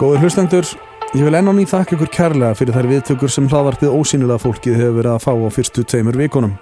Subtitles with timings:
[0.00, 0.64] Góður hlustendur,
[1.12, 4.78] ég vil enn á ný þakka ykkur kærlega fyrir þær viðtökur sem hlaðvarpið ósynilega fólkið
[4.78, 6.54] hefur verið að fá á fyrstu tveimur vikunum.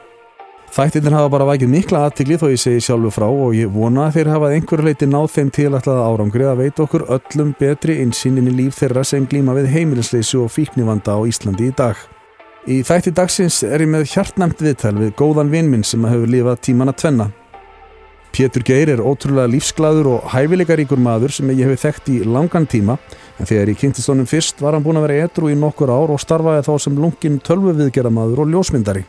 [0.74, 4.18] Þættirnir hafa bara vækið mikla aðtikli þó ég segi sjálfu frá og ég vona að
[4.18, 8.56] þeir hafa einhverju leiti náð þeim tilætlaða árangri að veita okkur öllum betri insýnin í
[8.58, 11.94] líf þeirra sem glíma við heimilisleysu og fíknivanda á Íslandi í dag.
[12.66, 16.64] Í þætti dagsins er ég með hjartnæmt viðtal við góðan vinn minn sem hefur lifað
[16.66, 17.30] tíman að tvenna.
[18.38, 22.94] Pétur Geir er ótrúlega lífsglaður og hæfileikaríkur maður sem ég hef þekkt í langan tíma
[23.34, 26.12] en þegar ég kynntist honum fyrst var hann búin að vera etru í nokkur ár
[26.14, 29.02] og starfaði þá sem lungin tölvuviðgeramaður og ljósmyndari.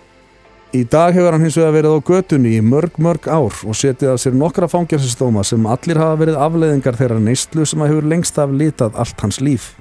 [0.73, 4.15] Í dag hefur hann hins vegar verið á götunni í mörg mörg ár og setið
[4.15, 8.41] af sér nokkra fangjálsistóma sem allir hafa verið afleðingar þeirra neistlu sem að hefur lengst
[8.41, 9.75] af litað allt hans líf.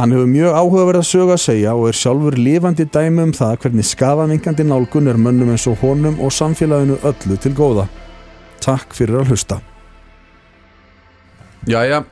[0.00, 3.58] Hann hefur mjög áhugaverð að söga að segja og er sjálfur lifandi dæmi um það
[3.60, 7.90] hvernig skafamingandi nálgun er mönnum eins og honum og samfélaginu öllu til góða.
[8.60, 9.60] Takk fyrir að hlusta.
[11.68, 12.02] Jæja,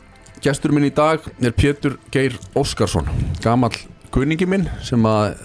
[0.44, 3.08] gestur minn í dag er Pétur Geir Óskarsson
[3.42, 3.74] Gamall
[4.14, 5.38] kunningi minn sem að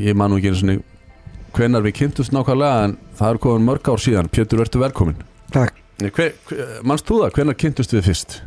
[0.00, 3.90] ég man nú ekki eins og hvenar við kynntust nákvæmlega en það er komin mörg
[3.90, 5.20] ár síðan Pétur, verður velkomin
[5.52, 8.40] Takk hver, hver, Manst þú það, hvenar kynntust við fyrst?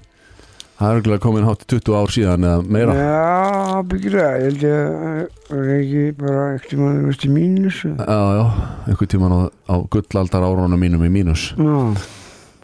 [0.74, 2.94] Það er örgulega komin hátt í 20 ár síðan eða meira.
[2.98, 7.26] Já, byggjur það, ég held að það er ekki bara ekkert um að það veist
[7.28, 7.78] í mínus?
[7.84, 8.46] Já, Já, já,
[8.90, 11.44] einhvern tíman á, á gullaldar árunum mínum í mínus.
[11.54, 11.78] Já,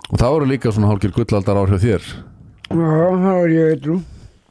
[0.10, 2.10] og það voru líka svona hálfgjör gullaldar ár hjá þér.
[2.70, 4.02] Það var ég eitthvað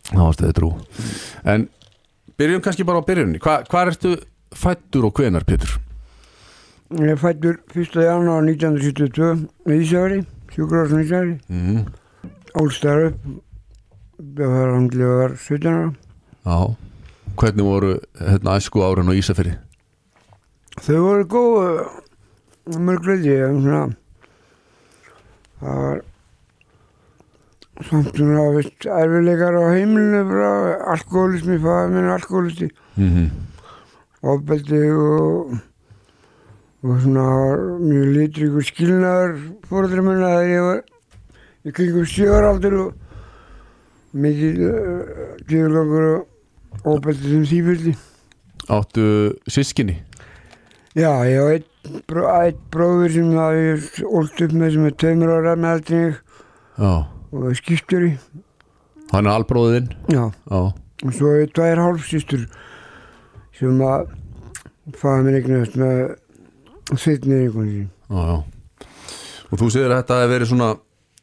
[0.09, 0.69] Það varst eða trú
[1.47, 1.67] En
[2.41, 4.14] byrjum kannski bara á byrjunni Hva, Hvað ertu
[4.59, 5.77] fættur og hvenar, Pétur?
[6.98, 7.95] Ég er fættur 1.
[8.03, 10.23] janúar 1972 í Ísafari,
[10.55, 11.84] sjúkrarásn Ísafari Mm.
[14.19, 15.94] Álstar upp Það var handlega var 17 ára
[16.44, 16.77] Já
[17.38, 19.52] Hvernig voru hérna æsku árin og Ísafiri?
[20.83, 23.94] Þau voru góð mörg leiti svona
[25.61, 26.02] það var
[27.89, 30.42] samt svona veist, erfileikar á heimilinu
[30.92, 33.30] alkoholismi, fæða minn alkoholisti Mm -hmm.
[34.22, 35.58] ofbeldi og
[36.83, 40.83] og svona mjög litríkur skilnaður fóruðra minna þegar ég var
[41.64, 42.95] í kringum sjöaraldur og
[44.24, 47.95] mikið uh, djöðlangur og ofbeldi sem fylgdi
[48.68, 49.05] Áttu
[49.48, 49.96] sískinni?
[50.98, 54.96] Já, ég hef einn bró, einn bróður sem það ég ólst upp með sem er
[55.01, 56.02] tveimur ára með aldrei
[56.78, 58.12] og er skipturi
[59.08, 59.89] Hann er albróðinn?
[60.12, 60.61] Já, Já.
[61.07, 62.45] Og svo er tvær hálfsýstur
[63.57, 64.11] sem að
[64.98, 68.89] faða mér eignast með sveitnir einhvern sín Já, já.
[69.48, 70.70] Og þú segir að þetta hefur verið svona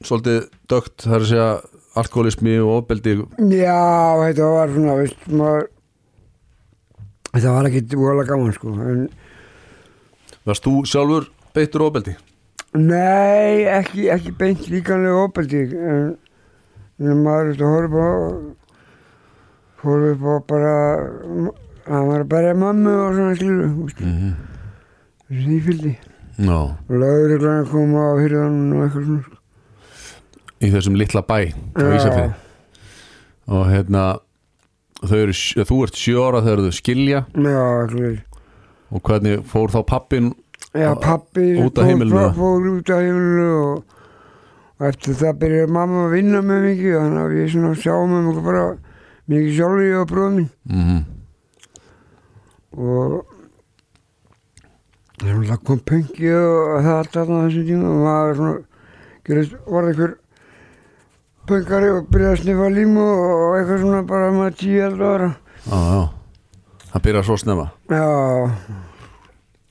[0.05, 0.39] svolítið
[0.71, 1.49] dögt, það er að segja
[1.99, 3.15] alkoholismi og ofbeldi
[3.51, 3.79] Já,
[4.21, 5.71] þetta var svona, veist, maður
[7.35, 9.07] Þetta var ekki vola gaman, sko en,
[10.47, 12.15] Varst þú sjálfur beittur ofbeldi?
[12.75, 16.09] Nei, ekki, ekki beint líkanlega opeldi en,
[16.99, 18.11] en maður veist, horfði á
[19.85, 20.73] horfði á bara
[21.85, 24.33] hann var að berja mömmu og svona veist, Mm -hmm.
[25.29, 25.95] því fylgdi
[26.49, 29.35] og lögreglan kom á hyrðan og eitthvað svona sko.
[30.63, 31.39] Í þessum litla bæ
[31.75, 32.29] Ísafiri
[33.51, 34.05] Og hérna
[35.05, 37.19] eru, þú ert sjö ára þegar þau skilja.
[37.35, 38.23] Eitthvað
[38.95, 40.31] og hvernig fór þá pappin
[40.75, 43.99] Já, pappi Út af heimilinu, fór, út af heimilinu og,
[44.79, 48.31] og eftir það byrjaði mamma að vinna með mikið þannig að við svona sjáum um
[48.31, 48.65] okkur bara
[49.31, 51.03] mikið sjálfur ég og bróðum mm
[52.75, 53.21] og
[55.15, 58.55] það kom pöngi og það allt þarna á þessum tíma og maður svona
[59.25, 60.15] gerist, var einhver
[61.49, 65.29] pöngari og byrjaði að sniffa límu og eitthvað svona bara með tíu eldur ára
[65.65, 66.01] Já, já
[66.95, 68.07] Það byrjar svo snemma já,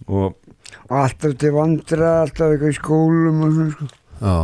[0.09, 0.41] og
[0.85, 3.91] og alltaf til vandra alltaf eitthvað í skólum og svona sko
[4.21, 4.37] Já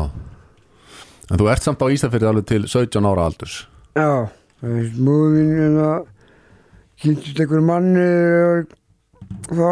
[1.30, 3.60] En þú ert samt á Ísafirði alveg til 17 ára aldurs.
[3.94, 4.26] Já,
[4.58, 6.00] það veist, múðin en það
[7.04, 8.06] kynntist einhver manni
[8.50, 8.74] og
[9.46, 9.70] þá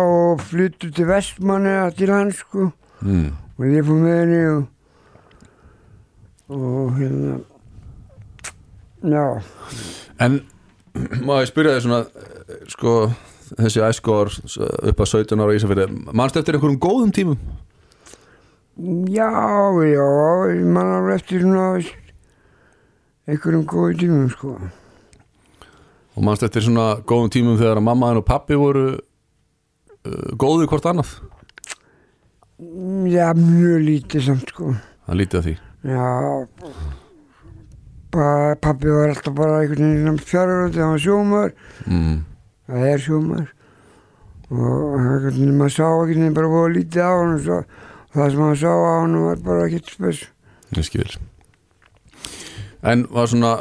[0.53, 2.71] flyttu til vestmanni til hans sko.
[3.03, 3.31] Mm.
[3.59, 4.63] og ég fór með henni og
[6.49, 7.35] og hérna
[9.03, 9.25] já,
[10.19, 10.41] En
[11.23, 12.01] má ég spyrja þig svona
[12.73, 12.95] sko
[13.59, 14.33] þessi æskor
[14.91, 17.39] upp að 17 ára á Ísafirði Manstu eftir einhverjum góðum tímum?
[19.11, 19.31] já,
[19.91, 20.09] já
[20.55, 21.79] ég man alveg eftir svona
[23.29, 24.53] einhverjum góði tímum sko.
[26.19, 30.87] Og manstu eftir svona góðum tímum þegar að mammaðin og pappi voru uh, góðu hvort
[30.91, 31.11] annað?
[33.07, 34.73] já, mjög lítið samt sko.
[35.07, 35.57] Það lítið að því.
[35.89, 36.07] Já
[38.15, 41.53] pa- pappi var alltaf bara einhvern veginn fjárhverjandi, hann var sjómaður.
[41.87, 42.19] Mm.
[42.69, 43.49] það er sjómaður.
[44.49, 47.59] Og einhvern veginn maður sá einhvern veginn bara búið lítið á hann og svo,
[48.15, 50.23] það sem maður sá á hann var bara ekkert spes.
[50.77, 51.11] Ég skil.
[52.83, 53.53] En var svona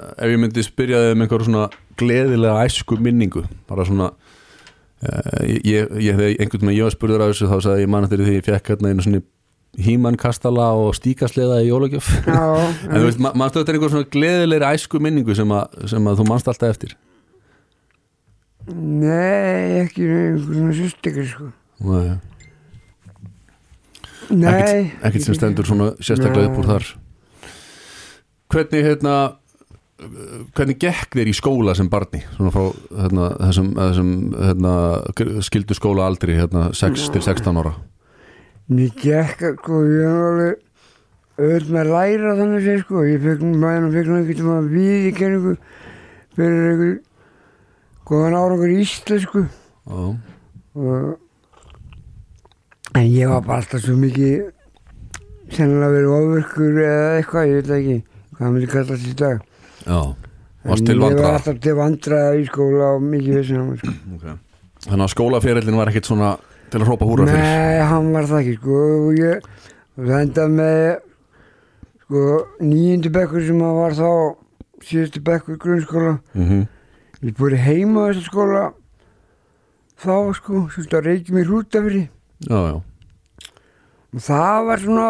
[0.00, 1.66] ef ég myndi spyrja þig um einhver svona
[2.00, 7.32] gleðilega æsku minningu bara svona uh, ég, ég, þegar einhvern veginn ég var spurður af
[7.34, 9.22] þessu þá sagði ég mann eftir því ég fekk hérna einu svona
[9.78, 12.08] hímann kastala og stíkasleða í jólagjöf.
[12.90, 15.54] En þú veist, ma- manstu þetta einhver svona gleðilega æsku minningu sem,
[15.90, 16.96] sem að þú manst alltaf eftir?
[18.70, 21.50] Nei, ekki einhvern svona sýstekar sko.
[21.80, 22.08] Nei,
[24.30, 26.90] Nei, ekkert, ekkert sem stendur svona sérstaklega upp úr þar.
[28.50, 29.14] Hvernig hérna
[30.56, 32.22] hvernig gekk þér í skóla sem barni?
[32.36, 32.62] Svona frá
[33.02, 34.74] hérna, þessum, þessum hérna,
[35.44, 37.74] skildu skóla aldri hérna, 6 til 16 ára
[38.70, 40.58] Mér gekk, sko, ég var alveg
[41.40, 43.02] öll með að læra þannig sér, sko.
[43.08, 45.54] Ég fekk nú bæðan og fekk nú einhvern veginn að við í kenningu
[46.36, 46.92] fyrir einhver
[48.10, 49.42] góðan árangur í íslensku.
[49.90, 50.02] Já,
[50.70, 51.18] Og,
[52.94, 54.44] en ég var bara alltaf svo mikið
[55.50, 57.96] sennilega verið ofurkur eða eitthvað, ég veit ekki
[58.36, 59.40] hvað myndi kallast í dag.
[59.82, 59.98] já,
[60.62, 63.82] varst En til Ég var alltaf til vandraða í skóla og mikið vissin á mig,
[63.82, 63.96] sko.
[64.14, 64.36] okay.
[64.86, 66.30] þannig að skólaferillin var ekkert svona
[66.70, 67.46] til að hrópa húra fyrir?
[67.46, 68.82] Nei, hann var það ekki sko.
[69.06, 70.82] Og ég endaði með
[72.02, 72.26] sko
[72.64, 74.10] nýjindi bekkur sem að var þá
[74.90, 76.18] síðustu bekkur grunnskóla.
[76.34, 76.68] Mm
[77.20, 78.62] ég búið heima á þessu skóla
[80.00, 82.76] þá sko, svolítið að reykja mér út af því já, já,
[84.16, 85.08] og það var svona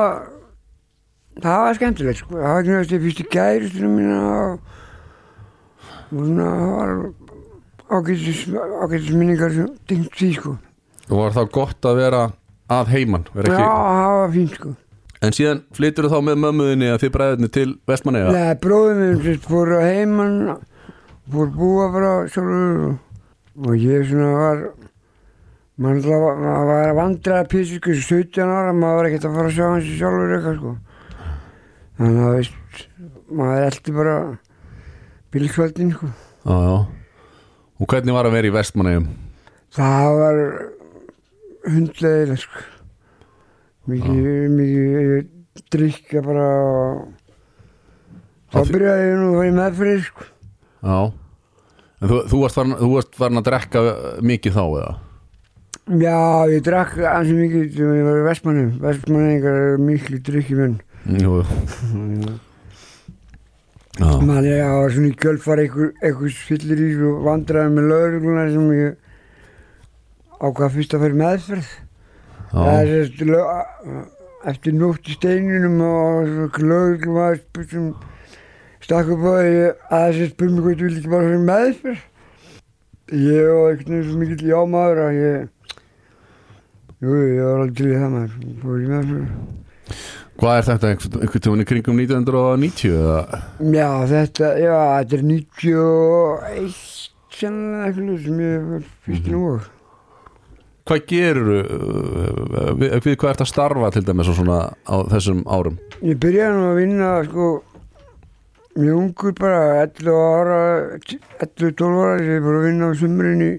[1.41, 2.33] það var skemmtilegt sko.
[2.35, 4.57] Það var ekki náttúrulega fyrstu gæristunum mína og,
[6.11, 6.91] svona það var
[8.01, 10.57] ágætis minningar sem tengt því sko
[11.11, 12.23] og var þá gott að vera
[12.71, 14.75] að heiman vera já, það var fínt sko.
[15.21, 19.49] En síðan flyttur þá með mömmuðinni að þið bræðinni til Vestmanneja Nei, bróðum minn sérst
[19.51, 20.37] fór að heimann
[21.31, 24.63] fór að búa bara sjálfur og, ég svona var
[25.81, 29.51] mann var, maður var að vandra písu sko 17 ára, maður var ekkert að fara
[29.51, 30.77] að sjá hans sjálfur eitthvað sko.
[32.01, 32.87] Þannig að veist
[33.41, 34.17] maður eldi bara
[35.31, 36.13] bílkvöldin sko.
[36.41, 36.77] Já, já.
[37.81, 39.11] og hvernig var að vera í Vestmannejum
[39.75, 40.41] það var
[41.67, 42.63] hundlegileg sko.
[43.91, 45.29] Mikið, mikið
[45.75, 46.49] drikka bara
[48.51, 50.27] þá Það fi- byrjaði ég nú að í meðfrið sko.
[50.81, 50.99] Já.
[52.01, 53.83] En þú, þú, varst farin, þú varst farin að drekka
[54.25, 54.93] mikið þá eða?
[56.01, 56.19] Já,
[56.55, 58.71] ég drakk ansi mikið þegar ég var í Vestmannum.
[58.85, 60.77] Vestmanningar eru miklu drikki menn.
[61.19, 61.41] Jú,
[64.55, 68.95] er að var svona í kjölfar einhvers fyllir í og vandraði með laurugluna sem ég
[70.41, 71.71] ákvað fyrst að fara meðferð.
[72.51, 72.93] Það er
[74.51, 77.41] eftir nótt í steininum og lauruglum var
[77.71, 77.91] sem
[78.81, 82.05] stakk upp á því að þessi spurði mig hvort vil ekki bara fara meðferð.
[83.11, 85.49] Ég var einhvern veginn svo mikill jámaður að ég
[87.01, 89.29] Jú, ég var alveg til í það maður, fór í meðferð.
[90.41, 93.41] hvað er þetta einhvern í kringum 1990 eða
[93.73, 96.77] Já, þetta, já, þetta er 91
[97.41, 99.69] sennilega eitthvað sem ég fyrst nú og.
[100.91, 105.77] Hvað gerur við, við hvað ert að starfa til dæmis og svona á þessum árum
[106.03, 107.49] Ég byrjaði nú að vinna, sko,
[108.81, 110.61] mjög ungur bara, 11 ára,
[111.47, 113.51] 11-12 ára, ég er bara að vinna á sumrin í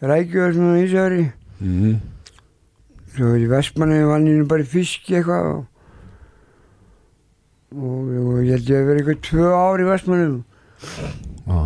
[0.00, 1.24] Rækjöðu sem það Ísari.
[1.60, 1.98] mm.
[3.10, 5.60] Svo í Vestmanni vann ég nú bara í fiski eitthvað og,
[7.76, 10.28] og, og ég held ég að vera eitthvað tvö ár í Vestmanni.
[11.50, 11.60] já.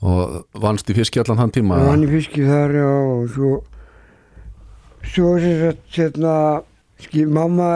[0.00, 1.78] Og vannst í fiski allan þann tíma?
[1.84, 3.50] Vann í fiski þar, já, og svo,
[5.12, 6.36] svo sem sagt, hérna,
[7.04, 7.68] skil, mamma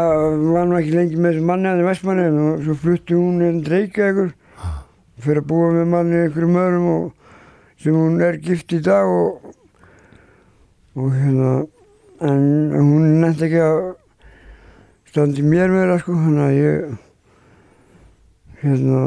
[0.55, 3.61] var nú ekki lengi með þessu manni hann í Vestmanni og svo flutti hún einn
[3.65, 4.33] dreika ykkur,
[5.25, 7.05] fyrir að búa með manni ykkurum öðrum og
[7.85, 9.53] sem hún er gift í dag og,
[10.97, 11.55] og hérna,
[12.25, 12.45] en
[12.79, 13.81] hún nefndi ekki að
[15.13, 17.01] standi mér með það, sko, að ég,
[18.65, 19.03] hérna,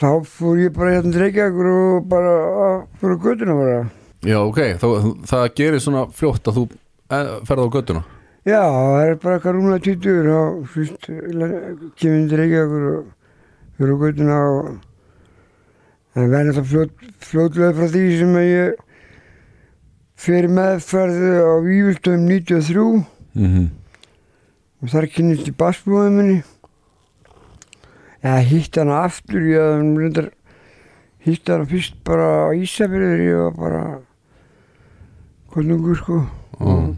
[0.00, 2.34] þá fór ég bara hérna dreika ykkur og bara
[3.00, 3.78] fór á göttuna bara.
[4.26, 4.88] já ok, Þá,
[5.30, 6.64] það gerir svona fljótt að þú
[7.10, 8.04] eh, ferð á göttuna
[8.46, 11.06] Já, það er bara eitthvað rúmlega 20 og fyrst
[11.98, 13.06] kemur Reykjavíkur og
[13.76, 14.68] fyrir göttuna og
[16.16, 18.84] það verður alltaf fljót, fljótlega frá því sem að ég
[20.26, 23.66] fyrir meðferði á Vífildum 93 mm -hmm.
[24.82, 26.38] og þar kynnist ég bassbúðum minni
[28.22, 30.30] eða hitt hana aftur ég hafði reyndar
[31.26, 33.82] hitt hana fyrst bara á Ísafjörður ég var bara
[35.52, 36.22] konungur sko
[36.60, 36.94] mm.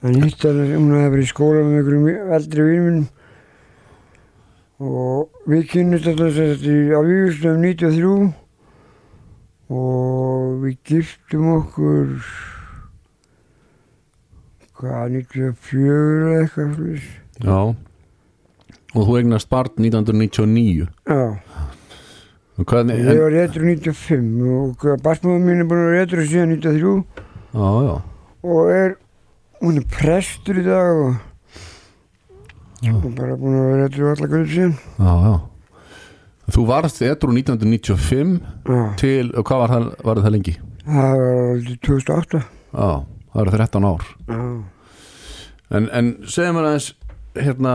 [0.00, 3.08] En hitt hana, hún hefði verið í skóla með einhverjum eldri vinnum
[4.80, 8.30] og við kynnist alltaf þess að á Vífustöðum 93
[9.76, 12.14] og við giftum okkur
[14.80, 17.08] hvað, 94 eða eitthvað slúðis.
[17.44, 17.60] já
[18.94, 21.36] og þú eignast barn 1999 Já,
[22.60, 26.24] Og Hvernig, Ég en, var réttur 95 og basmóðum mín er búin að vera réttur
[26.28, 26.90] síðan 93
[27.54, 27.94] já, já,
[28.44, 28.96] og er,
[29.62, 31.14] hún er prestur í dag og,
[32.84, 32.92] Já.
[32.96, 34.74] og bara búin að vera réttur allar guður síðan.
[34.98, 35.36] já, já
[36.50, 40.54] Þú varst edru 1995 Já, til, og hvað var það, var það lengi?
[40.84, 42.40] það var aldrei 2008.
[42.74, 42.90] Já,
[43.30, 44.40] það eru 13 ár Já,
[45.70, 46.88] En, en segja mér aðeins
[47.38, 47.74] hérna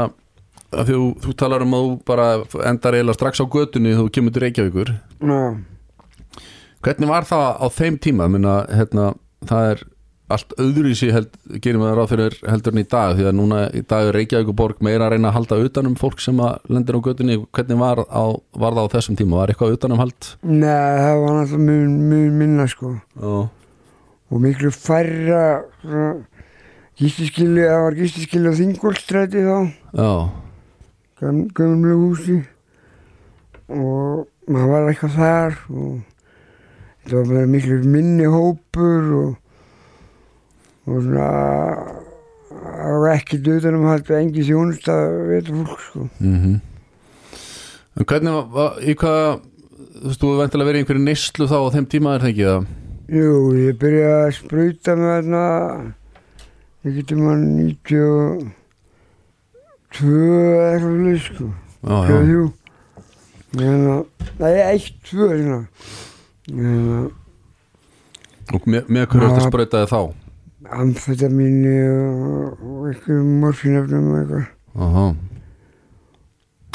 [0.82, 2.28] að þú, þú talar um að þú bara
[2.70, 4.94] endar eiginlega strax á götunni þú kemur til Reykjavíkur.
[5.20, 5.42] Já,
[6.86, 8.30] hvernig var það á þeim tíma?
[8.32, 9.12] Minna, hérna,
[9.50, 9.84] það er
[10.36, 13.36] allt öðru í sig held, gerum við ráð fyrir heldur en í dag því að
[13.38, 16.98] núna í dag er Reykjavíkuborg meira að reyna að halda utanum fólk sem að lendir
[16.98, 17.38] á götunni.
[17.54, 18.26] Hvernig var, á,
[18.58, 19.42] var það á þessum tíma?
[19.42, 22.96] Var eitthvað utanum hald Nei, það var náttúrulega mjög, mjög minna sko.
[24.34, 25.44] Og miklu færra
[27.00, 29.58] gístiskili, það var gístiskili á Þingolstræti þá,
[30.00, 30.10] já,
[31.56, 32.38] gömlu húsi
[33.70, 35.96] og maður var eitthvað þar og
[37.04, 39.34] þetta var bara miklu minni hópur og
[40.86, 41.30] og svona
[42.66, 46.08] það var ekki döðanum haldið engi þjónust að veit fólk sko.
[46.20, 46.56] Mhm.
[47.96, 49.40] En hvernig var, í hvað
[49.96, 52.68] þú veist, þú hefur vendilega verið einhverju neyslu þá á þeim tíma er það
[53.06, 55.44] Jú, ég byrjaði að sprauta með þarna
[56.86, 57.44] ég getur maður
[60.02, 61.52] 92 eða eitthvað leið sko
[61.86, 62.46] Tvö, þrjú
[63.56, 64.00] Hérna,
[64.42, 65.30] Nei, eitt, tvö
[68.54, 69.46] og með, með hverju Já.
[69.48, 70.00] sprautaði þá?
[70.76, 74.46] Amfetamíni og, eitthvað morfinöfnum eitthvað.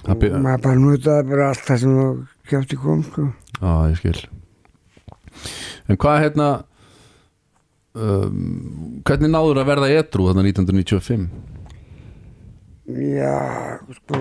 [0.00, 3.26] Það og maður bara notaði bara allt það sem það kjátti kom sko.
[3.60, 4.20] já, ég skil.
[5.90, 6.48] En hvað hérna
[7.94, 11.28] um, hvernig náður að verða edru þarna 1995
[12.90, 14.20] Já, sko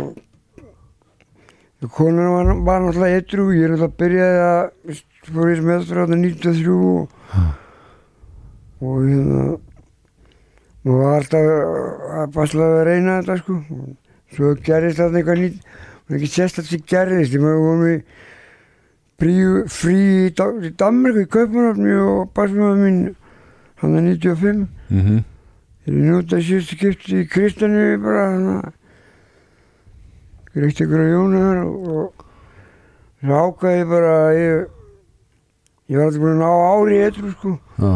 [1.96, 5.00] konan var, var náttúrulega eitru ég er náttúrulega byrjaði að
[5.30, 7.14] fór ég sem eftir að 93 og,
[8.84, 9.46] og hérna
[10.90, 11.48] og var alltaf
[12.20, 13.58] að basla að reyna þetta sko
[14.36, 15.58] svo gerðist þetta eitthvað nýtt
[16.10, 18.00] og ekki sérst að þetta gerðist ég maður vorum við
[19.20, 19.96] frí,
[20.28, 23.00] í, Da- í Danmark í Kaupanafni og basmaður mín
[23.82, 25.20] hann er 95 mm
[25.94, 28.76] njótað síðustu skipti í Kristjanu bara þannig að
[30.54, 32.26] greitt ykkur á Jónu þar og,
[33.24, 34.68] ákvaði ég bara að ég
[35.90, 37.56] ég var alltaf búin að ná ári í etru sko.
[37.80, 37.94] Já,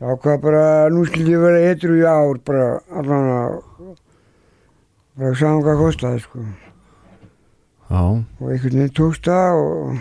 [0.00, 2.68] ég ákvaði bara að nú skildi ég vera etru í ár bara
[3.00, 3.58] allan að
[5.20, 6.46] bara saman hvað kostaði sko.
[7.92, 9.96] Já, og einhvern veginn tókst það og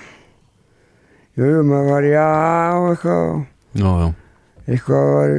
[1.35, 2.29] jú, maður var já
[2.77, 3.25] og eitthvað
[3.75, 4.07] já, já.
[4.67, 5.35] eitthvað var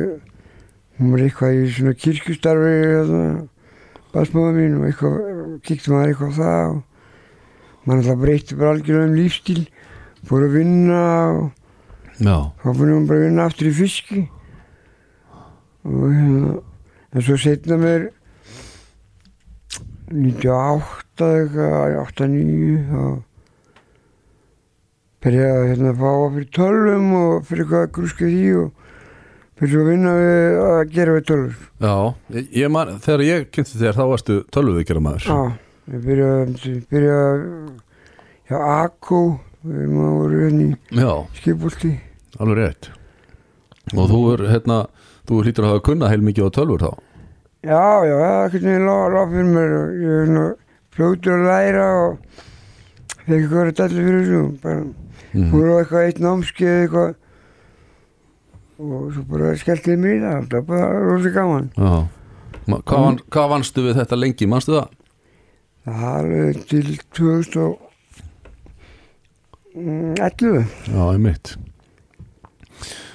[1.02, 3.22] hún var eitthvað í svona kirkjustarfi hérna,
[4.12, 5.16] basmáða mín og eitthvað
[5.66, 6.82] kíkti maður eitthvað það og
[7.82, 9.62] maður alltaf breytti bara algjörlega um lífstíl
[10.28, 11.00] fór að vinna
[11.32, 11.48] og
[12.22, 12.36] já.
[12.62, 14.20] þá fór maður bara að vinna aftur í fiski
[15.82, 16.52] og hérna
[17.12, 18.06] en svo setna mér
[20.12, 23.02] 98 eða eitthvað 89 þá
[25.22, 28.81] byrjaði að hérna fá að fyrir tölvum og fyrir eitthvað að grúska því og
[29.60, 31.58] fyrir að vinna við að gera við tölvur.
[31.82, 31.96] Já.
[32.40, 35.38] Ég, man, þegar ég kynnti þér þá varstu tölvuvíkjara maður Já,
[35.92, 37.52] ég byrjaði byrjaði
[38.50, 39.22] hjá Akko
[39.62, 41.92] við maður voru hérna í Já, skipulti
[42.40, 42.90] alveg rétt.
[43.92, 44.78] Og þú er, hérna
[45.28, 46.92] þú hlýtur að hafa kunnað heil mikið á tölvur þá?
[47.62, 49.74] Já, já, það er ekkert niður lág, fyrir mér.
[49.78, 50.46] Og ég er svona
[50.92, 52.40] fljótur að læra og
[53.22, 55.50] fekk eitthvað að dæla fyrir þessu bara mm.
[55.52, 57.12] fór á eitthvað eitt námskeið eitthvað
[58.82, 61.68] og svo bara skellti ég mér það var bara rosa gaman.
[61.78, 61.92] Já.
[62.66, 64.88] Hvað, van, hvað vannstu við þetta lengi, manstu það?
[65.82, 67.78] það er til 2011
[70.92, 71.54] Já, ég mitt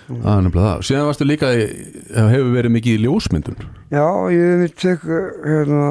[0.08, 0.84] Það er nefnilega það.
[0.88, 3.58] Síðan varstu líka, hefur verið mikið í ljósmyndun
[3.92, 5.82] Já, ég hef mitt tek hérna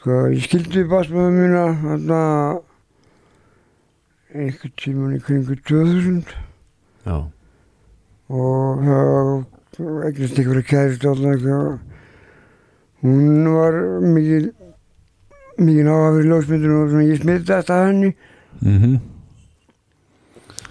[0.00, 2.20] sko, ég skildi basmaður mína hérna
[4.30, 6.30] einhvern tíman í kringu 2000
[7.06, 7.16] Já,
[8.30, 9.30] og það
[10.06, 11.44] eignast einhverja kærist alltaf
[13.00, 14.50] hún var mikið
[15.60, 18.10] mikið náða fyrir ljósmyndun og svona ég smitti þetta henni.
[18.60, 19.00] Mhm.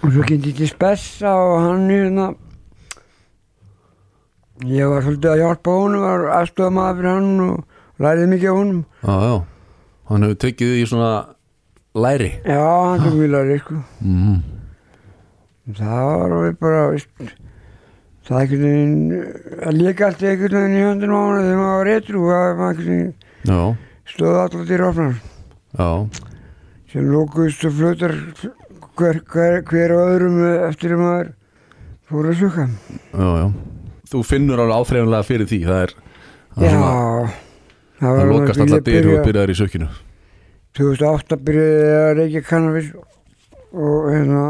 [0.00, 2.34] Og svo kynnti ég til spessa og hann hérna.
[4.64, 7.64] Ég var svolítið að hjálpa honum var aðstofa maður fyrir hann og
[8.00, 8.84] læriði mikið á honum.
[9.02, 9.44] Já, já.
[10.08, 11.12] Hann hefur tekið því í svona
[11.94, 12.32] læri.
[12.44, 13.74] Já, hann tók mjög læri sko.
[14.00, 14.42] Mm.
[15.70, 17.08] það var bara veist,
[18.30, 21.76] það er einhvern veginn að líka allt einhvern veginn í höndin á hann þegar maður
[21.80, 23.12] var réttrú veginn
[23.50, 23.60] Já,
[24.12, 25.14] stóð alltaf til rofnar.
[25.80, 25.90] Já,
[26.92, 28.14] sem lókuðust og flötar
[29.00, 31.30] hver, hver, hver og öðrum eftir að maður
[32.10, 33.46] fór að sökka já, já.
[34.10, 37.30] Þú finnur alveg áþreifanlega fyrir því Það er það, Já, svona,
[38.00, 39.88] það náttúrulega alltaf dyr og byrja- byrjaðar í sökinu.
[40.78, 42.88] 2008 byrjaði að reykja kannabis
[43.70, 44.42] og hérna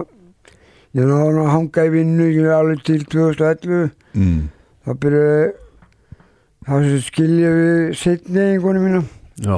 [0.99, 4.41] ég hann að hanga í vinnu alveg til 2011 mm.
[4.87, 5.51] þá byrjaði
[6.67, 6.75] þá
[7.07, 9.03] skilja við setni einhvern
[9.41, 9.57] Já,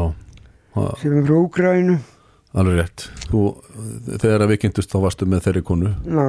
[0.74, 1.96] það, sem er frá Úkrænu
[2.58, 3.06] alveg rétt.
[3.30, 3.40] Þú,
[4.20, 5.90] þegar við kynntust þá varstu með þeirri konu.
[6.04, 6.26] Ná,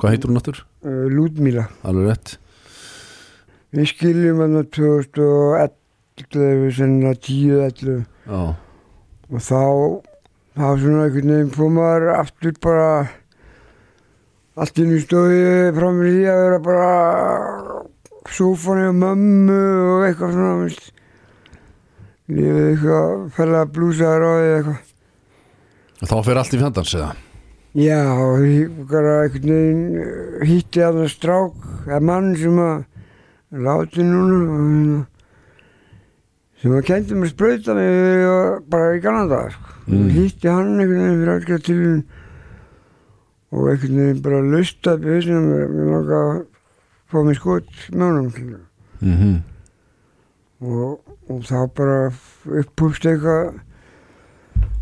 [0.00, 0.58] Hvað heitur hún náttúr?
[0.84, 1.64] uh, Lúdmíla.
[1.86, 2.28] Alveg rétt.
[3.72, 8.40] Við skiljum hann 2011 senna 10-11 Já,
[9.32, 9.62] og þá
[10.52, 12.88] þá svona einhvern veginn fór maður aftur bara
[14.52, 16.88] allt í stóði frá mér því að vera bara
[18.32, 19.60] sófani og mömmu
[19.94, 20.88] og eitthvað svona veist.
[22.32, 27.10] lífið eitthvað fæla blúsaður á því eitthvað þá fer allt í fjandans eða
[27.72, 28.00] já
[28.44, 28.74] ég
[30.48, 32.84] hitti að það strák eða mann sem að
[33.62, 35.00] láti núna hérna
[36.62, 37.32] sem að kendi mér
[38.30, 39.70] og bara í Kanada sko.
[39.88, 40.10] Mm.
[40.14, 41.80] hitti hann veginn fyrir algjör til
[43.52, 46.40] og einhvern veginn bara lusta upp í hausinu mér, mér langa að
[47.12, 48.60] fá mig skot skilur.
[49.00, 49.36] mm -hmm.
[50.60, 52.12] og, og þá bara
[52.46, 53.54] uppúst eitthvað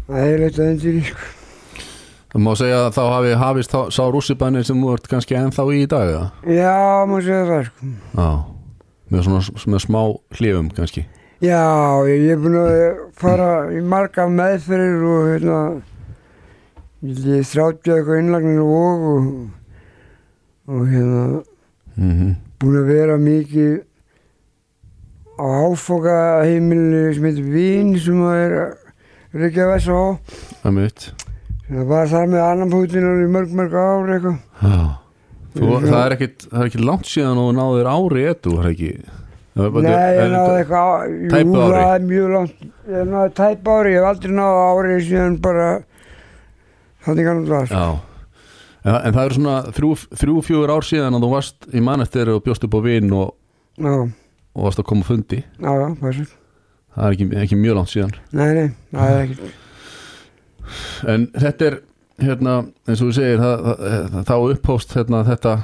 [0.09, 1.29] að eiginlega endur í sko.
[2.31, 5.63] Það má segja að þá hafi hafist þá, sá rússibænir sem þú ert kannski ennþá
[5.75, 6.31] í í dag eða?
[6.47, 7.87] já, maður segja það sko.
[8.15, 8.31] Já,
[9.11, 10.03] með svona með smá
[10.39, 11.07] hlifum kannski
[11.41, 11.65] já,
[12.07, 12.73] ég, ég er búin að
[13.17, 15.59] fara í marga meðferðir og hérna
[17.01, 19.31] ég þrjátti eitthvað innlagnir og og,
[20.69, 21.23] og hérna
[21.97, 22.35] mm -hmm.
[22.61, 23.81] búin að vera mikið
[25.41, 28.77] á áfoka heimilinu sem heitir Vín sem að er
[29.33, 30.19] Reykjavík S.A.
[30.63, 31.13] Það
[31.71, 34.39] Það var þar með annan fótinn í mörg mörg ár eitthvað.
[34.61, 34.99] Já.
[35.55, 38.91] það, er ekkit, það er ekki langt síðan og náður ári ettu, það er ekki
[39.55, 41.77] það Nei, ég náði eitthvað, jú, ári.
[41.77, 42.67] það er mjög langt.
[42.91, 45.69] Ég náði tæp ári, ég hef aldrei náði ári síðan bara
[47.07, 47.75] þannig kannan það.
[47.75, 48.11] Já
[48.81, 52.31] En, en það er svona þrjú, þrjú, fjögur ár síðan að þú varst í manneftir
[52.33, 53.35] og bjóst upp á vinn og,
[53.85, 56.29] og varst að koma á fundi já, já, það er svo.
[56.95, 59.59] Það er ekki, ekki mjög langt síðan Nei, nei, það er ekkert.
[61.11, 61.77] En þetta er,
[62.25, 62.55] hérna,
[62.87, 65.55] eins og þú segir það, það, þá upphóst hérna, þetta,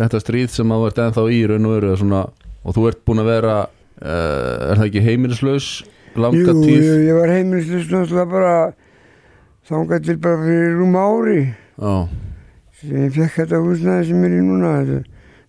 [0.00, 2.24] þetta stríð sem að ert ennþá í raun og svona,
[2.64, 5.70] og þú ert búin að vera uh, er það ekki heimilislaus
[6.18, 8.54] langa Jú, tíð jú, ég var heimilislust náttúrulega bara
[9.68, 11.40] þangað til bara fyrir rúm ári
[11.78, 11.94] Já,
[12.80, 14.72] sem ég fekk þetta húsnæði sem er í núna.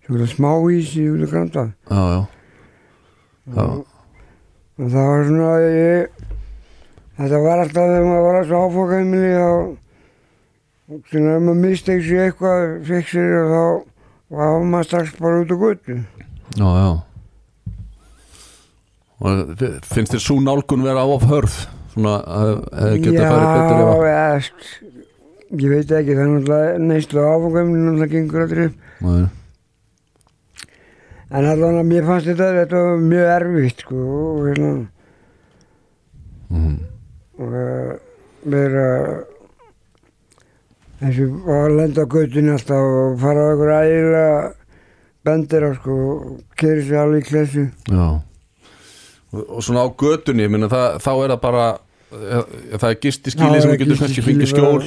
[0.06, 1.32] Þetta er smá ísi út af
[1.90, 2.20] já, já,
[3.54, 3.64] já.
[3.64, 3.84] og,
[4.80, 6.24] það var svona ég,
[7.20, 12.24] þetta var alltaf þegar maður var að svo áfokaðumili og svona ef maður misteg sér
[12.28, 15.58] eitthvað fekk sér og þá var maður strax bara út á
[16.80, 16.90] já.
[19.20, 21.58] Og fi- finnst þér svo nálgun vera of hörð
[22.00, 24.38] svona að hefði geta farið betur ef að eða,
[25.60, 29.24] ég veit ekki það er náttúrulega neyslu áfokaðumili náttúrulega gengur aldrei upp Nei.
[31.30, 34.72] en allan að mér fannst þetta þetta var mjög erfitt sko og hérna
[36.50, 36.72] Mhm.
[37.38, 37.90] og uh,
[38.50, 38.86] vera
[41.00, 44.32] þessu að lenda á göttunni alltaf og fara á einhver ægilega
[45.24, 48.08] bendir á sko og keri sér alveg í klessu Já
[49.30, 51.78] og, og svona á götunni, minna það, þá er það bara eh,
[52.10, 54.86] það er gisti skili sem getur kannski fengið skjól.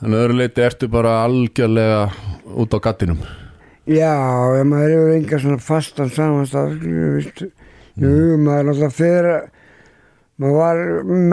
[0.00, 2.10] en öðru leiti ertu bara algjörlega
[2.56, 3.20] út á gattinum.
[3.90, 4.14] Já,
[4.60, 7.42] ef maður hefur enga svona fastan skilur, veist,
[7.98, 9.40] jú, maður er alltaf fyrir
[10.40, 10.80] maður var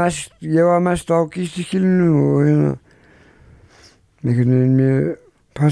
[0.02, 2.74] mest ég var mest á gístiskilinu og hérna
[4.26, 5.06] einhvern veginn mér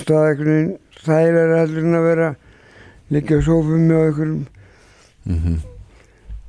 [0.07, 0.71] það einhvern veginn
[1.05, 2.29] þægilega heldur en að vera
[3.11, 4.45] á sófum með einhverjum.
[5.25, 5.57] Mm -hmm.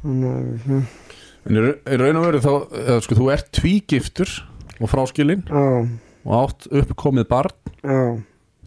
[0.02, 0.30] þannig
[0.76, 1.05] að
[1.46, 4.32] en í ra- í raun og veru þá eða, sko, þú ert tvígiftur
[4.80, 5.66] og fráskilinn já,
[6.26, 7.54] og átt uppkomið barn.
[7.86, 8.00] Já,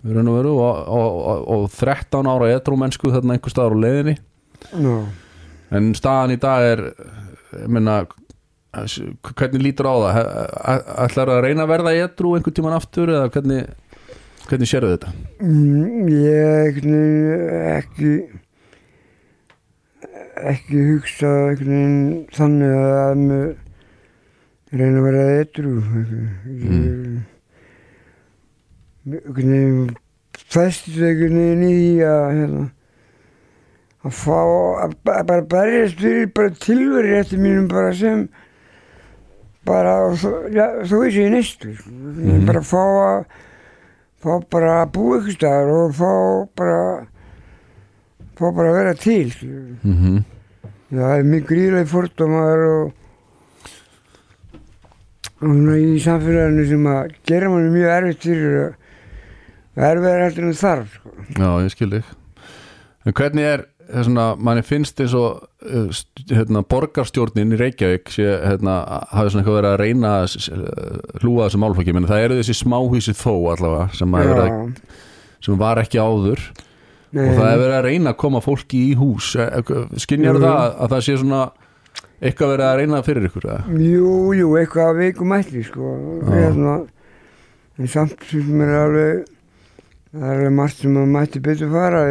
[0.06, 3.84] í raun og veru og, og, og, og 13 ára edrúmennsku þarna einhver staðar á
[3.84, 4.16] leiðinni.
[4.72, 4.96] Já.
[5.76, 6.82] En staðan í dag er
[7.60, 8.02] ég meina
[8.70, 10.18] hvernig lítur á það?
[11.06, 13.70] Ætlar að reyna að verða edrú einhvern tíman aftur eða hvernig
[14.50, 15.14] hvernig sérðu þetta?
[15.46, 16.80] Mm, Ég
[17.78, 18.14] ekki
[20.54, 23.48] ekki hugsa þannig að mér
[24.72, 25.74] reyna að vera eitthrú
[26.50, 27.24] Mm.
[30.50, 32.66] festist einhvern veginn í að hérna
[34.06, 34.40] að fá
[34.86, 38.28] að ba- bara berjast fyrir bara tilveri eftir mínum bara sem
[39.66, 39.96] bara,
[40.50, 41.90] já, þú veist ég nestu sko.
[41.92, 42.46] Mhm.
[42.48, 43.26] bara fá að
[44.24, 46.12] fá bara að búa ykkur staðar og fá
[46.56, 47.08] bara
[48.40, 49.30] fá bara að vera til
[49.84, 50.20] mm
[50.90, 52.86] það er mjög gríðlega fordómar og
[55.40, 60.58] og svona í samfélaginu sem að gera manni mjög erfitt fyrir að erfiðar heldur en
[60.60, 61.12] þarf sko.
[61.38, 62.10] Já, ég skil þig.
[63.08, 63.62] En hvernig er,
[64.04, 65.46] svona, manni finnst eins og
[65.96, 68.76] st- hérna, borgarstjórnin í Reykjavík sé, hérna,
[69.14, 70.50] hafi svona eitthvað verið að reyna að s-
[71.24, 74.74] hlúa þessu málfaki það eru þessi smáhísi þó allavega sem, að
[75.46, 76.44] sem var ekki áður
[77.12, 79.32] Nei, og það er verið að reyna að koma fólki í hús
[80.04, 80.44] skinjar Jú.
[80.44, 81.42] það að það sé svona
[82.20, 83.48] eitthvað verið að reyna fyrir ykkur?
[83.80, 85.94] Jú, jú, eitthvað að veikum ætli sko.
[86.30, 86.76] Hérna,
[87.80, 89.24] en samt sem er alveg
[90.12, 92.04] það er alveg margt sem að mætti betur fara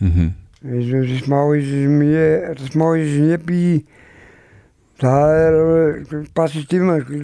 [0.00, 3.60] Mm og þessi smáhísi sem ég þetta smáhísi sem ég bý
[5.00, 7.20] það er alveg basið stíma sko.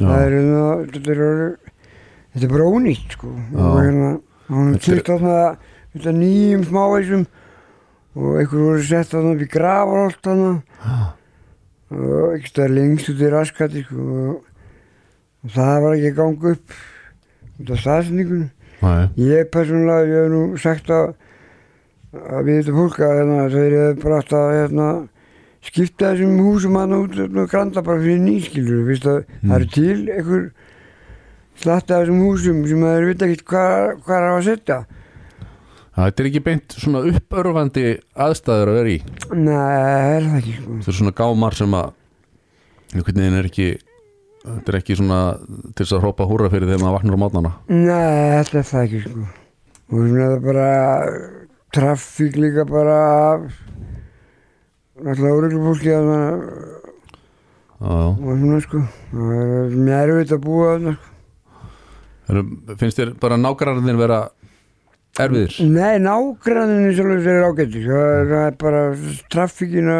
[0.00, 0.62] það er hérna
[1.12, 1.74] er, alveg,
[2.32, 3.32] þetta er bara ónýtt sko.
[3.52, 5.36] Og hérna er er- kýrt þarna
[5.94, 7.26] þetta nýjum smáhísum
[8.18, 10.52] og einhver voru sett þarna upp í grafarolt þarna
[11.90, 14.64] og ekki stað lengst út í raskati sko, og,
[15.44, 16.80] og það var ekki að ganga upp
[17.60, 18.48] út af staðsendingunum
[18.80, 21.10] Nei, Ég persónulega, ég hef nú sagt að,
[22.16, 24.86] að við þetta fólk að hérna, þeir hefur bara átt að hérna,
[25.68, 28.88] skipta þessum húsum að út og granda bara fyrir nýskilur.
[28.94, 30.46] Að það eru til einhver
[31.60, 34.80] slatta þessum húsum sem þeir vita ekkert hvað, hvað er að setja.
[36.06, 37.84] Þetta er ekki beint svona uppörfandi
[38.26, 38.98] aðstæður að vera í
[39.34, 40.76] Nei, það er það ekki sko.
[40.80, 41.92] þetta er svona gámar sem að
[42.94, 43.68] einhvern veginn er ekki
[44.40, 47.52] þetta er ekki svona til þess að hrópa húra fyrir þegar maður vaknar á mótnana
[47.68, 49.26] Nei, þetta er það ekki sko.
[49.90, 50.68] Og svona það er bara
[51.74, 52.96] traffík líka bara
[53.34, 53.46] af
[55.00, 56.26] alltaf úröglu fólki að það
[57.80, 57.94] já.
[58.10, 58.82] og svona sko.
[59.12, 61.06] Það er erfitt að búa þarna sko.
[62.30, 64.18] Eru- finnst þér bara nágræðin vera
[65.18, 67.86] erfiðir Nei, nágranninu sjálfur þeir eru ágættis.
[67.86, 68.82] Það er- er bara
[69.32, 69.98] traffíkina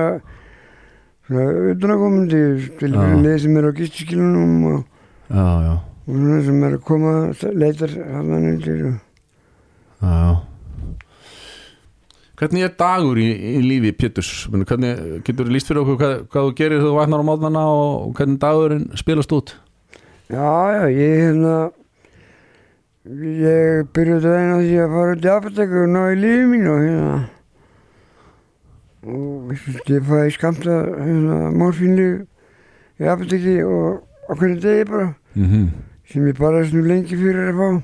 [1.30, 2.40] utanakomandi
[2.80, 3.04] til Já.
[3.22, 4.84] leið sem er á gistiskilunum og,
[5.30, 7.12] og svona sem er að koma
[7.54, 8.94] leitar hann undir og
[10.02, 10.36] já, já.
[12.40, 14.46] Hvernig er dagur í, í lífi Péturs?
[14.48, 17.64] Hvernig getur þú líst fyrir okkur hvað, hvað þú gerir þegar þú vaknar á mótnana
[17.68, 19.52] og, og hvernig dagurinn spilast út?
[20.30, 21.54] Já, já, ég hérna
[23.10, 26.74] ég byrjuði að reyna því að fara út í apotek og ná í lífi mínu
[26.80, 27.14] hérna
[29.10, 32.26] og ég- fæði skamta hérna morfínlíf
[33.00, 35.66] í apoteki og á hvernig degi bara Mm -hmm.
[36.10, 37.82] sem ég bara svona lengi fyrir að fá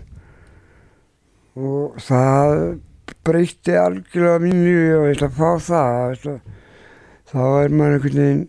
[1.57, 2.79] og það
[3.25, 5.87] breytti algjörlega mín lífi og ég ætla að fá það
[6.27, 6.41] að,
[7.31, 8.49] þá er maður einhvern veginn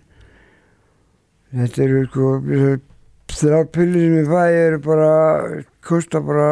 [1.53, 2.25] þetta eru sko
[3.37, 6.49] þrjá pillir sem ég fæ eru bara kosta bara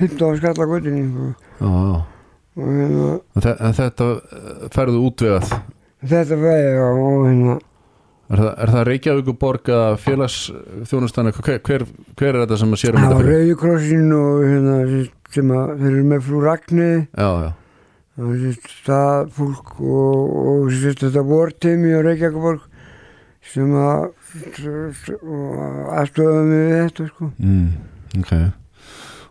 [0.00, 1.28] 15 skall á göttinni sko.
[2.52, 3.12] Og hérna
[3.42, 4.08] Þetta
[4.74, 5.52] ferðu útvegað
[6.02, 7.60] þetta á og hérna
[8.32, 11.82] Er það, er það Reykjavíkuborg eða félagsþjónustana hver, hver,
[12.16, 13.42] hver er þetta sem að sér um það þetta var fyrir?
[13.42, 14.76] Rauðikrossin og hérna
[15.34, 17.50] sem að þeir eru með frú Ragni Já, já,
[18.12, 22.64] Það sérst það fólk og, og þetta vorteimi á Reykjavíkuborg
[23.42, 24.10] sem að
[25.98, 27.30] aðstofaði mig við þetta sko.
[27.38, 27.70] mm,
[28.22, 28.34] ok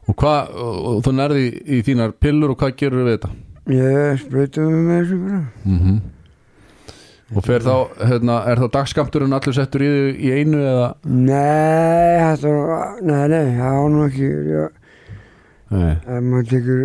[0.09, 3.29] Og hvað, og, þú nærði í, í þínar pillur og hvað gerur við þetta?
[3.71, 5.43] Ég spreytaði mig með þessu bara.
[5.69, 6.01] Mm
[7.31, 7.75] Og fer þá,
[8.09, 10.87] hérna, er þá dagskamturinn allir settur í, í einu eða?
[11.07, 14.31] Nei, þetta var, nei, nei, það var nú ekki,
[15.71, 16.81] ef maður tekur,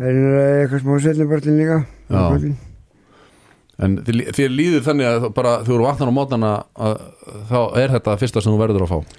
[0.00, 0.18] það er
[0.64, 1.78] eitthvað smá setnibartin líka.
[2.10, 2.24] Já.
[3.84, 6.94] En þér, líður þannig að bara, þú eru vatnar á mótana að
[7.50, 9.18] þá er þetta fyrsta sem þú verður að fá?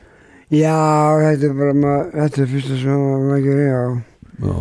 [0.50, 0.80] Já,
[1.24, 3.84] þetta er bara, maður, þetta er fyrsta sem maður gerir, já.
[4.40, 4.58] Já,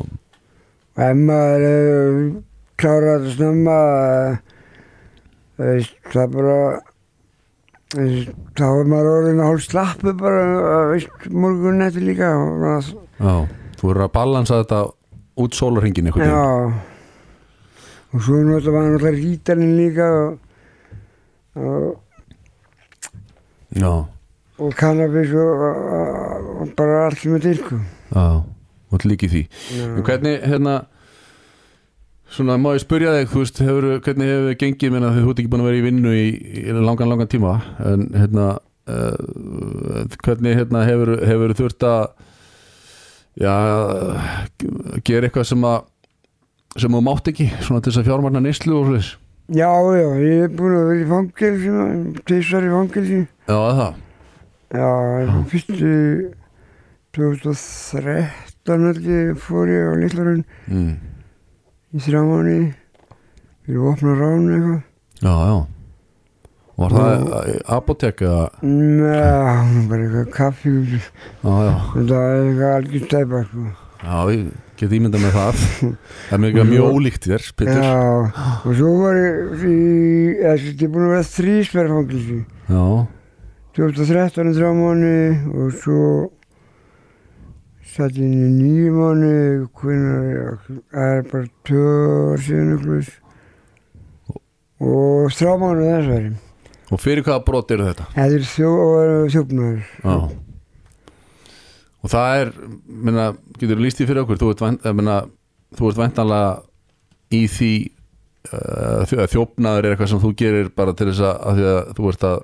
[0.98, 2.20] Og ef maður uh,
[2.82, 4.38] klárar þetta snemma uh,
[5.62, 6.58] veist, það er bara
[7.94, 10.44] veist, þá er maður orðin að hálf slappu bara
[11.30, 13.34] morgun eftir líka já,
[13.78, 14.84] þú verður að balansa þetta
[15.38, 16.34] út sólarhingin veginn.
[16.34, 16.97] Já
[18.12, 20.38] og svo náttúrulega var náttúrulega rítalinn líka og,
[21.54, 21.96] og,
[23.78, 23.90] Já,
[24.58, 27.76] og kannabis og, og, og bara allt sem er til sko.
[28.14, 28.42] já,
[28.90, 29.42] og líki því.
[29.84, 30.78] En hvernig, hérna
[32.32, 35.42] svona, má ég spyrja þig, þú veist hefur, hvernig hefur þið gengið, menna þú ert
[35.42, 36.24] ekki búin að vera í vinnu í,
[36.64, 37.52] í langan, langan tíma
[37.84, 38.48] en hérna
[38.88, 42.08] uh, hvernig hérna hefur, hefur þurft að
[43.38, 43.54] já
[45.06, 45.84] gera eitthvað sem að
[46.82, 49.14] sem þú mátt ekki, svona til þess að fjármarna neyslu og svoleiðis.
[49.48, 51.70] Já, já, ég er búin að vera í fangelsi,
[52.28, 53.20] tveisar í fangelsi.
[53.48, 54.02] Já, það?
[54.76, 54.90] Já,
[55.48, 55.92] fyrstu
[57.16, 60.92] 2013 held ég fór ég á Lillarun mm.
[61.96, 62.58] í þrjá mánu
[63.64, 64.86] fyrir að opna ránu eitthvað.
[65.24, 65.58] Já, já.
[66.78, 67.32] Var það
[67.74, 68.44] apotek eða?
[68.62, 70.76] Nei, bara eitthvað kaffi.
[70.92, 71.56] Já,
[71.96, 73.68] þetta er eitthvað algjör stæpa sko.
[74.04, 75.62] já, ég get ímynda með það.
[76.28, 77.92] Það er mjög, mjög ólíkt þér, Petur Já,
[78.62, 82.38] og svo var ég ég er búin að vera þrísverðfangilsi
[82.68, 82.84] já,
[83.78, 85.14] 2013 í þrjá mánu
[85.54, 86.02] og svo
[87.98, 89.32] satt ég inn í nýju mánu
[89.82, 93.14] það er bara ár síðan ykkur
[94.88, 96.34] og þrjá mánu þess veri
[96.88, 98.10] og fyrir hvaða brot eru þetta?
[98.14, 98.70] þetta er þjó,
[99.34, 100.46] þjófnaður
[102.06, 102.50] Og það er,
[103.08, 104.38] minna, getur líst því fyrir okkur?
[104.38, 105.16] Þú ert, eh, minna,
[105.78, 106.52] þú ert væntanlega
[107.34, 107.70] í því
[108.52, 112.08] uh, þjó- þjófnaður er eitthvað sem þú gerir bara til þess að, að að þú
[112.12, 112.38] ert að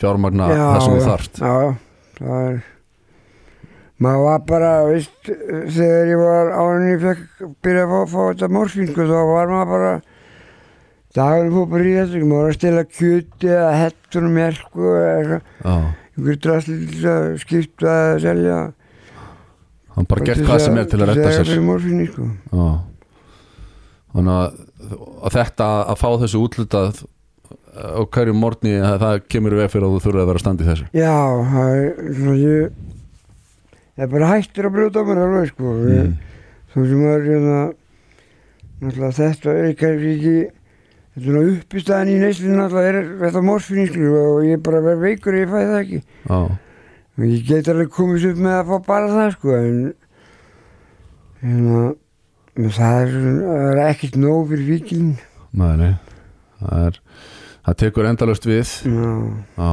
[0.00, 1.40] fjármagna það sem þú þarft?
[1.44, 1.56] já,
[2.20, 2.60] það er
[4.00, 8.48] maður var bara, veist þegar ég var árin ég fekk byrja að fá, fá þetta
[8.56, 9.90] morfín sko, þá var maður bara
[11.18, 15.84] dagurinn fór bara í þetta maður var að stela kjöti eða hettunum mjölku eða eitthvað,
[16.16, 18.58] Drasli til að skipta eða selja.
[19.94, 21.62] Hann bara gert hvað sem er til að redda sér.
[21.64, 22.28] morfín sko.
[24.10, 24.60] Þannig að,
[25.22, 27.02] að þetta að fá þessu útlutað
[27.70, 30.64] á hverju morgni það, það kemur veg fyrir að þú þurfir að vera að standa
[30.64, 30.88] í þessu.
[30.98, 31.18] Já,
[31.52, 32.72] það er svona ég
[34.00, 35.74] ég er bara hættur að brjóta mér alveg sko.
[35.76, 36.16] Mm.
[36.74, 37.60] þú sem er hérna
[38.80, 40.36] þetta er kannski ekki
[41.14, 45.06] þetta er uppistæðan í neyslinu náttúrulega er þetta morfín sko og ég er bara verið
[45.06, 46.02] veikur ef ég fæ það ekki.
[46.26, 46.40] Já,
[47.20, 49.80] og ég get alveg komist upp með að fá bara það sko en
[51.40, 53.18] en það er,
[53.56, 55.12] er ekkert nóg fyrir vikilin
[55.56, 55.94] nei
[56.60, 56.98] Það er,
[57.64, 58.74] það tekur endalaust við.
[58.84, 59.12] Já,
[59.56, 59.72] Já.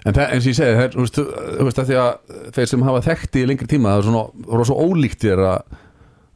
[0.00, 3.42] En það, eins og ég segi, þú veist, að því að þeir sem hafa þekkti
[3.42, 5.74] í lengri tíma það er svona, svo ólíkt þér að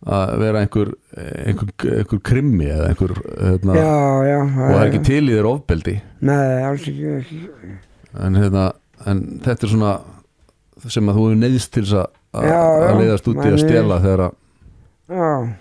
[0.05, 3.93] að vera einhver, einhver, einhver krimmi eða einhver hérna, já,
[4.29, 5.95] já og það er ekki til í þér ofbeldi.
[6.29, 7.15] Nei, alls ekki,
[8.21, 8.67] en, hérna,
[9.09, 9.93] en þetta er svona
[10.93, 12.19] sem að þú hefur neyðst til að,
[13.01, 15.53] leiðast út í að stela þegar að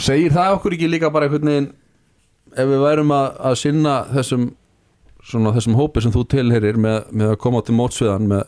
[0.00, 1.68] segir það okkur ekki líka bara einhvern veginn
[2.56, 4.48] ef við værum að, að sinna þessum
[5.30, 8.46] svona þessum hópi sem þú tilherir með, með að koma til mótsviðan með,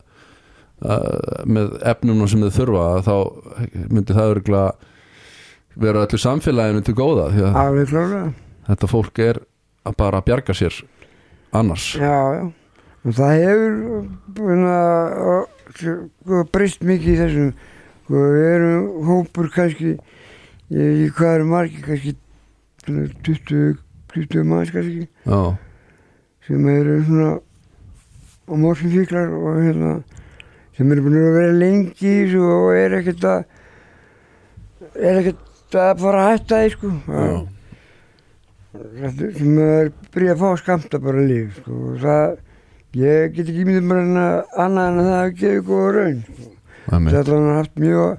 [1.46, 3.14] með efnum sem þau þurfa þá
[3.92, 4.90] myndi það örgulega
[5.80, 7.28] vera öllu samfélaginu til góða
[8.68, 9.40] þetta fólk er
[9.88, 10.76] að bara bjarga sér
[11.52, 11.94] annars.
[11.98, 12.44] Já, já.
[13.02, 13.78] Það hefur
[14.70, 17.52] að sko, breyst mikið í þessum.
[18.04, 19.96] Sko, við erum hópur kannski,
[20.70, 22.14] ekki hvað eru margir, kannski
[22.84, 23.78] svona 20,
[24.14, 25.40] 20 manns kannski, já,
[26.46, 27.30] sem eru svona
[28.50, 29.92] á morfinfíklar og hérna,
[30.76, 33.44] sem eru búin að vera lengi í og er ekkert að,
[34.98, 35.48] er ekkert
[35.80, 36.88] að fara að hætta því, sko.
[39.38, 41.72] sem er byrjað að fá skamta bara líf sko.
[42.02, 42.36] það,
[43.00, 46.52] ég get ekki bara en annað en að það hafi gefið góða raun sko.
[46.92, 47.14] einmitt.
[47.16, 48.16] þetta har haft mjög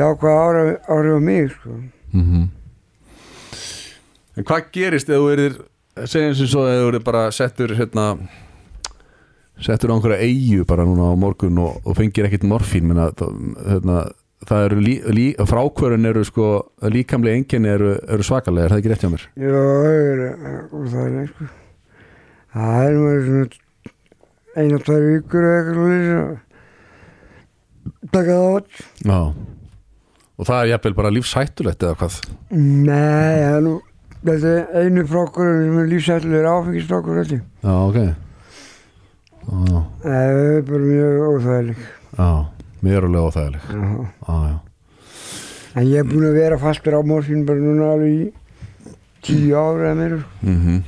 [0.00, 1.82] jákvæð áhrif, áhrif á mig sko.
[2.12, 2.48] mm
[4.38, 5.56] En hvað gerist ef þú erir
[6.08, 8.04] segjum sem svo ef þú erir bara settur hérna
[9.60, 13.10] settur á einhverja eigu bara núna á morgun og, og fengir ekkit morfín menna,
[13.66, 14.06] hérna,
[14.48, 16.46] það eru lí, lí, frákvörun eru sko
[16.92, 19.26] líkamlega enginni eru, eru svakalega, er það ekki rétt hjá mér?
[19.36, 21.48] já, það er og það er sko.
[23.00, 23.48] maður svona
[24.60, 26.32] eina, tvær vikur eða eitthvað svoleiðis að
[28.10, 28.74] taka það átt
[29.10, 29.20] Já.
[30.40, 32.14] Og það er jafnvel bara lífshættulegt eða hvað?
[32.56, 33.74] Nei, það er nú
[34.24, 35.90] þetta er einu frákurinn sem er
[37.20, 37.42] held ég.
[37.64, 37.98] Já, ok.
[39.50, 42.28] Já, það er bara mjög óþægileg já,
[43.28, 43.80] óþægileg já
[44.26, 44.58] Já, já,
[45.76, 48.32] En ég er búin að vera fastur á morfín bara núna alveg í
[49.22, 50.18] tíu ára eða meira.
[50.42, 50.80] mm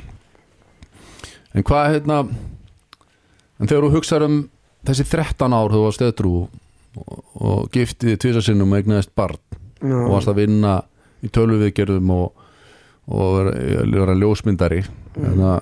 [1.55, 2.16] En hvað hérna
[3.61, 4.38] en þegar þú hugsaður um
[4.88, 6.33] þessi 13 ár þú var stöðtrú
[6.96, 9.37] og, og giftið tvisasinnum og eignaðist barn
[9.83, 10.78] Já, og varst að vinna
[11.22, 12.33] í tölvuviðgerðum og,
[13.12, 13.52] og
[13.92, 15.61] vera, ljósmyndari mm.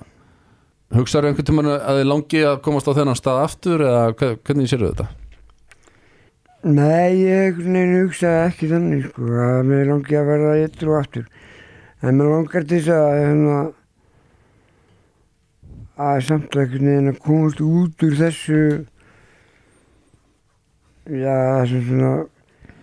[0.95, 4.71] hugsaður einhvern tímann að þið langi að komast á þennan stað aftur eða hve- hvernig
[4.71, 5.07] sérðu þetta?
[6.61, 11.23] Nei, ég hugsaði ekki þannig sko, að mér langi að verða yttur og aftur.
[12.01, 13.55] En mér langar til þess að hérna
[16.01, 18.59] að samt ekkert neina komast út úr þessu
[21.09, 22.13] já, þessu svona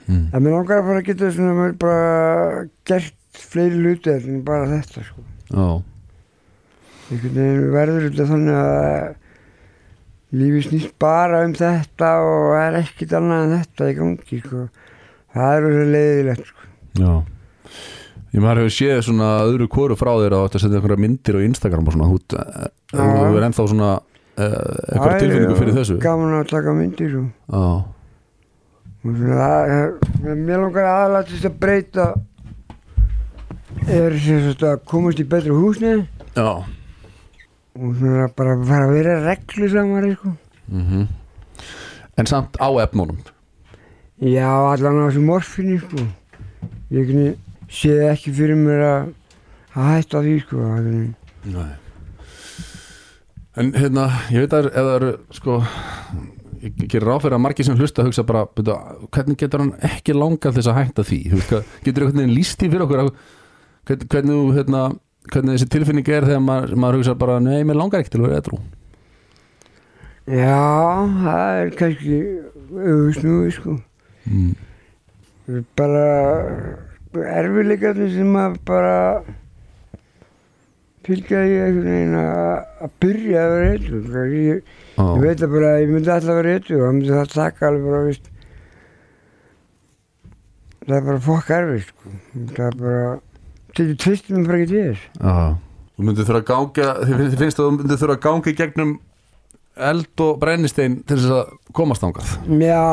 [0.09, 0.31] Mm.
[0.33, 4.65] að mér langar að fara að geta svona mér bara gert fleiri hluti en bara
[4.71, 5.21] þetta sko
[5.53, 5.67] já,
[7.11, 9.11] einhvern veginn verður þetta þannig að
[10.37, 14.65] lífi snýst bara um þetta og það er ekkit annað en þetta í gangi sko.
[15.35, 16.71] það er rosa leiðilegt sko.
[16.99, 17.13] já.
[18.29, 21.47] Ég maður hefur séð svona öðru kóru frá þér að þetta setja einhverja myndir á
[21.49, 22.19] Instagram og svona, þú
[22.93, 24.03] þú hefur ennþá svona uh,
[24.93, 25.97] einhverja er tilfinningu fyrir þessu?
[26.03, 27.15] gaman að taka myndir
[29.79, 30.91] er- mér langar
[31.33, 32.09] þess að breyta
[33.89, 34.19] er
[34.69, 36.05] að komast í betra húsnið
[36.37, 36.51] já
[37.79, 40.35] og svona bara fara að vera reglu samari sko.
[40.69, 41.09] mm
[42.19, 43.19] En samt á efnunum
[44.19, 46.07] já allan á þessu morfinni sko.
[46.91, 47.37] ég
[47.71, 49.13] sé ekki fyrir mér að
[49.75, 50.57] hætta því sko
[53.59, 55.63] En hérna, ég veit að það eru sko
[56.63, 58.77] ég gerir ráð fyrir að margir sem hlusta hugsa bara, byrja,
[59.15, 61.19] hvernig getur hann ekki langað þess að hætta því
[61.87, 63.13] getur einhvern veginn líst í fyrir okkur
[63.89, 64.83] hvernig, þú, hérna,
[65.33, 68.29] hvernig þessi tilfinning er þegar maður, maður hugsa bara nei, mér langar ekki til að
[68.29, 68.67] vera eitthvað
[70.29, 70.61] Já,
[71.23, 72.17] það er kannski
[72.69, 73.75] auðvitsnúi sko.
[74.29, 74.51] mm.
[75.79, 76.09] Bara
[77.41, 78.97] erfiðleikarnir sem að bara
[81.09, 82.51] fylgja því einhvern veginn að
[82.85, 84.03] að byrja að vera eitthvað.
[84.11, 84.25] Sko.
[84.35, 87.33] Ég, ég veit að bara að ég myndi alltaf vera eitthvað og það myndi það
[87.33, 88.29] taka alveg bara, veist,
[90.85, 92.13] það er bara fokk erfið sko.
[92.53, 93.09] Það er bara,
[93.77, 95.05] þetta tvistum bara ekki þess.
[95.19, 95.35] Já,
[95.95, 98.97] þú myndir þurfa að ganga þið finnst að þú myndir þurfa að ganga í gegnum
[99.79, 102.85] eld og brennistein til þess að komast ángað Já,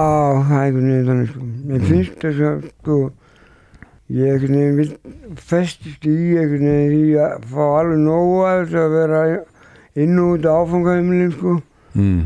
[0.46, 1.46] það er einhvern veginn þannig sko.
[1.70, 2.98] Mér finnst þess að sko,
[4.14, 8.84] ég einhvern veginn vil festist í einhvern veginn í að fá alveg nógu að þessu
[8.84, 9.24] að vera
[10.06, 11.56] inn og út á áfangaheimilin sko
[11.96, 12.22] mm.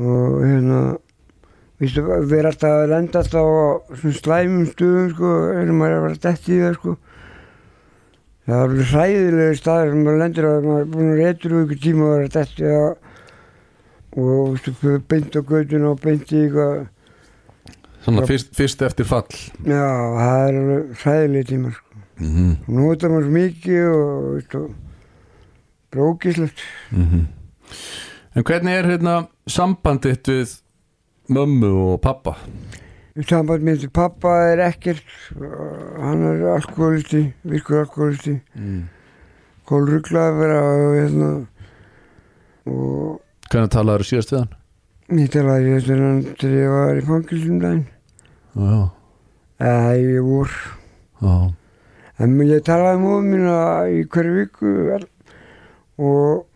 [0.00, 0.80] og hérna
[1.80, 3.68] við erum alltaf að lenda alltaf á
[4.18, 6.96] slæmum stöðum sko, erum að vera dætt í það sko.
[8.50, 11.66] Það er alveg hræðilegi staðir sem maður lendir á, maður er búin að reytur úr
[11.66, 12.90] ykkur tíma að vera dætt í það
[14.20, 16.88] og beint á göttuna og beint í eitthvað
[18.00, 19.28] Svona fyrst, fyrst eftir fall
[19.62, 19.86] Já,
[20.16, 22.02] það er alveg hræðilegi tíma sko.
[22.16, 22.56] mm -hmm.
[22.66, 24.70] og notar maður svo mikið og
[25.90, 26.58] brókislegt.
[28.34, 29.14] En hvernig er hérna
[29.50, 30.52] sambandið við
[31.30, 32.36] mömmu og pappa?
[33.28, 35.02] Samband með til pappa er ekkert,
[36.00, 38.88] hann er alkoholisti, virkur alkoholisti, Mm.
[40.62, 41.30] og hérna
[42.66, 44.52] og Hvernig talaður síðast við hann?
[45.18, 47.86] ég talaði ég þetta hann þegar ég var í fangilsum daginn,
[48.54, 48.90] Já,
[49.60, 50.50] eða ég vor.
[51.22, 51.54] já,
[52.20, 53.56] En ég talaði móðu mína
[53.90, 54.72] í hverju viku
[55.98, 56.46] og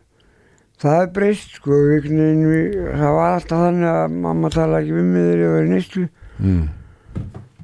[0.85, 5.45] það er breyst sko, það var alltaf þannig að mamma talaði ekki við mig þegar
[5.45, 6.07] ég var í neyslu.
[6.35, 6.65] Mm.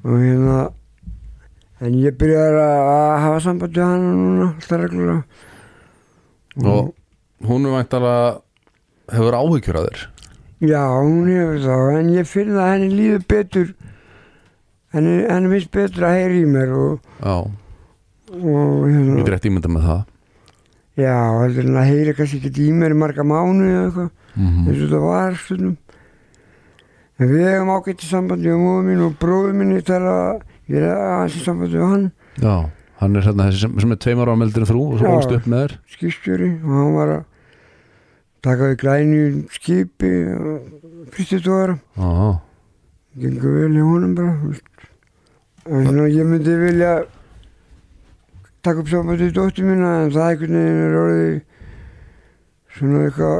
[0.06, 0.58] og hérna
[1.80, 5.22] en ég byrjaði að hafa samband við hana núna alltaf reglulega.
[6.60, 6.90] Og
[7.48, 8.30] hún er væntalega
[9.14, 10.04] hefur áhyggjur að þér?
[10.70, 13.74] Já, hún hefur það en ég finn að henni líður betur.
[14.94, 17.52] Henni, henni finnst betur að heyra í mér og, og
[18.90, 20.00] ég hérna, er rétt ímynda með það
[21.00, 24.10] já, heldur en að heyra kannski ekki í mér í marga mánu eða eitthvað
[24.40, 25.76] mm eins og það var stundum.
[27.20, 30.14] En við hefum ágætti sambandi við móðu mín og bróðu mín ég tala,
[30.70, 32.06] ég er aðeins í sambandi við hann.
[32.40, 32.54] Já,
[33.02, 35.16] hann er hérna þessi sem, sem er tveimar á meldur en þrú og svo Já.
[35.18, 35.74] ólst upp með þér.
[35.96, 37.26] Skipstjóri og hann var að
[38.46, 39.20] taka við glæni
[39.52, 40.10] skipi
[41.12, 42.40] fyrstu tóra Já,
[43.20, 44.36] gengur vel í honum bara
[45.70, 46.94] en ég myndi vilja
[48.64, 51.36] taka upp sambandi við dóttir mína en það einhvern veginn er orðið
[52.76, 53.38] svona eitthvað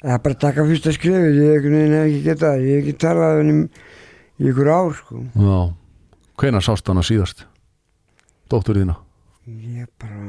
[0.03, 3.37] að bara taka fyrsta skrifið ég einhvern veginn hef ekki getað ég hef ekki talað
[3.37, 3.57] við henni
[4.43, 5.57] í ykkur ár sko já
[6.43, 7.45] Hvenær sást hana síðast?
[8.51, 8.97] Dóttur þína?
[9.47, 10.23] ég bara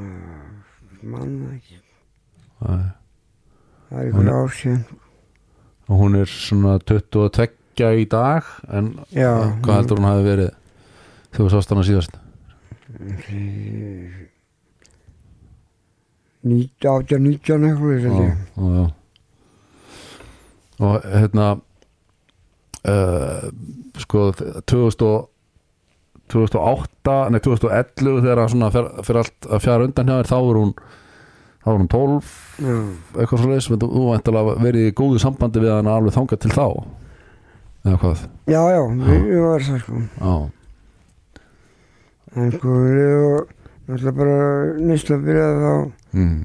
[1.03, 1.77] manna ekki.
[2.65, 2.75] Æ.
[3.89, 4.83] það er ykkur ár síðan
[5.89, 7.47] Og hún er svona 22
[8.03, 9.31] í dag en Já,
[9.65, 10.51] hvað heldur hún hafi verið
[11.33, 12.19] þegar þú sást hana síðast?
[16.43, 18.91] Nít- átján, nítján eitthvað.
[20.83, 21.45] Og hérna
[22.87, 23.51] uh,
[24.01, 24.31] sko
[24.67, 25.29] 2000 og
[26.33, 30.73] 2008, nei 2011 þegar fer, fer allt að fjara undan hjá þér þá er hún
[31.63, 32.33] þá er hún 12
[32.63, 32.75] Já,
[33.17, 36.67] eitthvað svo leis þú væntalega verið í góðu sambandi við hann alveg þangað til þá
[37.83, 40.33] eða hvað já, já við, við varum það sko
[42.33, 43.53] en sko við og
[43.87, 44.37] náttúrulega bara
[44.79, 45.73] neysla byrjaði þá
[46.17, 46.37] mm.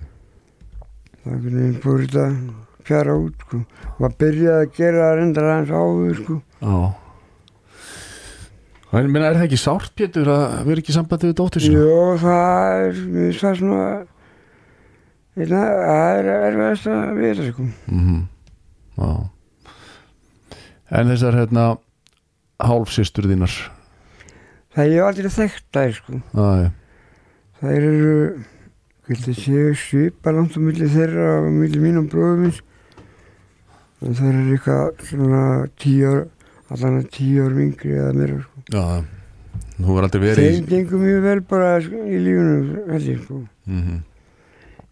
[1.18, 2.24] þá einhvern veginn fór þetta
[2.88, 3.60] fjara út sko.
[3.98, 6.40] maður byrjaði að gera það reyndar aðeins áður sko.
[6.62, 6.78] Já
[8.88, 11.82] En minna, er það ekki sárt, Pétur, að vera ekki í sambandi við dóttur sína?
[11.84, 14.17] Jó, það er það svona Einna,
[15.46, 17.68] það er erfiðast að vita sko.
[17.86, 18.22] Mm
[18.98, 19.10] Já
[20.88, 21.64] En þessar, hérna
[22.58, 23.52] hálfsystur þínar
[24.78, 26.20] það hef aldrei þekkt þær sko.
[26.38, 26.70] Æ,
[27.60, 28.16] þær eru
[29.08, 32.58] vildi séu svipa langt á milli þeirra og milli mín og bróðum minn
[34.04, 35.44] en þær eru eitthvað svona
[35.80, 36.26] tíu ár
[36.68, 38.64] allan að tíu ár yngri eða meira sko.
[38.68, 38.84] Já,
[39.78, 43.40] þú var aldrei verið þeim gengur mjög vel bara sko, í lífunum held ég sko
[43.40, 43.98] mm -hmm.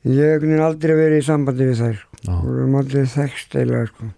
[0.07, 2.01] Ég hef aldrei verið í sambandi við þær
[2.31, 4.13] og við erum aldrei þekkt eiginlega sko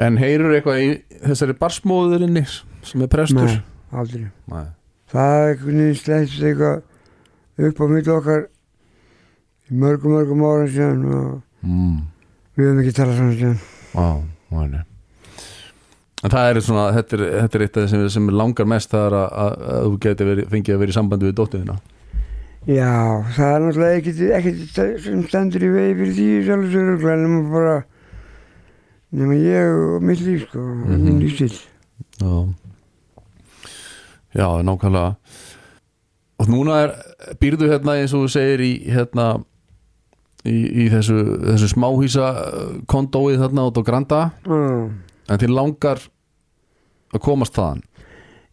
[0.00, 0.90] En heyrur eitthvað í
[1.26, 3.50] þessari barsmóðurinni sem er prestur?
[3.50, 3.60] Nei,
[3.92, 4.66] aldrei Nei.
[5.12, 8.46] það er slættist eitthvað upp á milli okkar
[9.70, 12.06] í mörgum mörgum ára síðan og Mm.
[12.56, 13.58] við höfum ekki talað saman síðan
[14.00, 14.08] Á,
[14.70, 14.80] nei.
[16.24, 18.90] En það er svona, þetta er, þetta er eitt af það sem, sem langar mest
[18.92, 21.76] það er að, að, að þú geti verið, fengið að vera í sambandi við dóttuðina.
[22.68, 27.76] Já, það er náttúrulega ekkert, sem stendur í vegi fyrir því örugglega nema bara
[29.16, 31.04] nema ég og mitt líf sko, mm Mhm.
[31.04, 31.54] minn lífstil.
[32.20, 32.34] Já.
[34.36, 35.16] Já, nákvæmlega.
[36.38, 36.92] Og núna er,
[37.40, 39.24] býrðu hérna eins og þú segir í hérna
[40.44, 41.16] í, í þessu,
[41.48, 42.28] þessu smáhísa
[42.86, 44.90] kondói þarna út á Granda Já,
[45.28, 45.98] en til langar
[47.12, 47.82] að komast þaðan.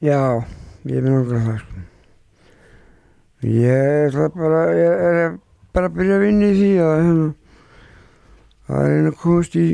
[0.02, 0.44] já,
[0.86, 1.86] ég er náttúrulega það sko.
[3.46, 5.36] Ég ætla bara, ég er
[5.76, 7.28] bara að byrja að vinna í því að hérna,
[8.68, 9.66] að reyna að komast í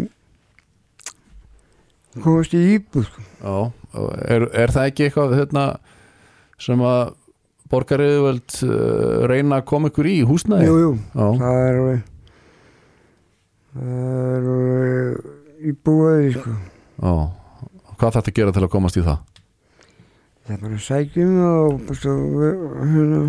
[2.24, 3.24] komast í íbúð sko.
[3.40, 3.56] Já,
[4.36, 5.64] er, er það ekki eitthvað hérna,
[6.62, 7.14] sem að
[7.74, 10.68] borgariðvöld uh, reyna að koma ykkur í húsnæði?
[10.68, 12.04] Jú, jú, Já, það er alveg
[13.74, 16.58] það er íbúðið sko.
[17.00, 17.14] já.
[17.94, 19.24] Hvað þarf að gera til að komast í það?
[20.44, 23.24] Það er bara sækjum og hérna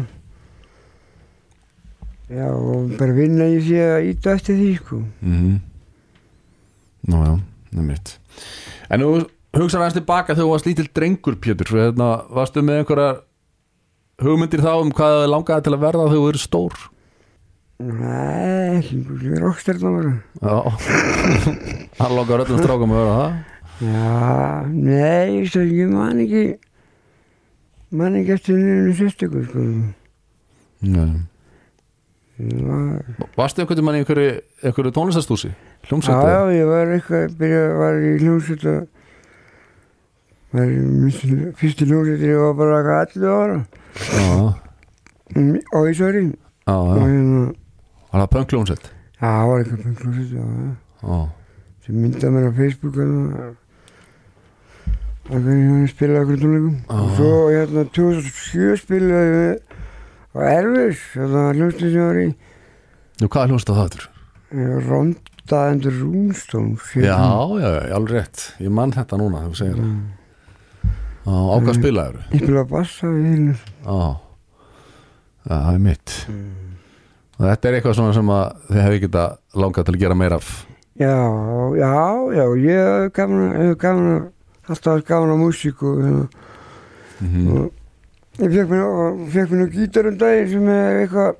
[2.31, 5.03] já og bara vinna í því að íta eftir því sko.
[5.21, 5.61] Mm -hmm.
[7.05, 7.41] Nú já,
[7.73, 8.19] nefnitt
[8.91, 11.67] En þú hugsaði aðeins tilbaka þegar þú varst lítill drengur Pétur.
[11.67, 13.23] Hérna, Varstu með einhverjar
[14.23, 16.77] hugmyndir þá um hvað þið langaði til að verða þegar þú eru stór?
[17.85, 20.57] Nei, ekki einhverju rockstjarnar bara Já.
[21.99, 23.33] Hann langar öllum strákum að vera það.
[23.83, 26.45] Já, nei, ég man ekki
[27.95, 29.65] man ekki eftir nefnum sérstökur sko.
[30.87, 31.34] Nei.
[32.35, 34.31] Varstu einhvern veginn í einhverju,
[34.67, 35.53] einhverju tónlistastúsi?
[35.87, 36.27] Hljómsveitu?
[36.27, 38.81] já, ég var eitthvað byrja, var í hljómsveit og
[40.55, 43.59] var í minnst- fyrstu hljómsveit ég var bara 11 ára
[43.95, 44.55] Já,
[45.79, 47.55] og í Söri já, og já hérna
[48.11, 48.85] Var það punk hljómsveit?
[49.21, 50.47] Já, það var eitthvað já.
[51.05, 51.19] Já,
[51.87, 53.07] Sem myndaði mér á Facebook og
[55.25, 56.75] það var hann spilaði okkur tónleikum.
[56.93, 59.53] Og svo hérna 2007 spilaði við
[60.35, 62.27] á Erfis, þetta var hljómsið sem var í
[63.23, 64.11] Nú, hvað er hljómsveit það þetta?
[64.89, 66.91] Rondaðendur Rúnstóns.
[66.99, 67.15] Já,
[67.61, 70.05] já, já, alveg rétt Ég man þetta núna, þegar þú segir það Mm.
[71.25, 72.17] Á hvað spilaður?
[72.35, 73.09] Ég spilaði bassa.
[73.09, 73.97] Já,
[75.45, 76.13] Já, það er mitt
[77.35, 78.29] og þetta er eitthvað svona sem
[78.69, 79.23] þið hefði geta
[79.59, 80.51] langað til að gera meira af
[81.01, 81.15] Já,
[81.81, 81.95] já,
[82.37, 83.17] já, ég hef
[83.81, 84.21] að,
[84.69, 86.29] alltaf haft gaman að músík og hérna.
[87.25, 87.73] mm og
[88.43, 91.35] ég fekk mér, mér gítar um daginn sem er eitthvað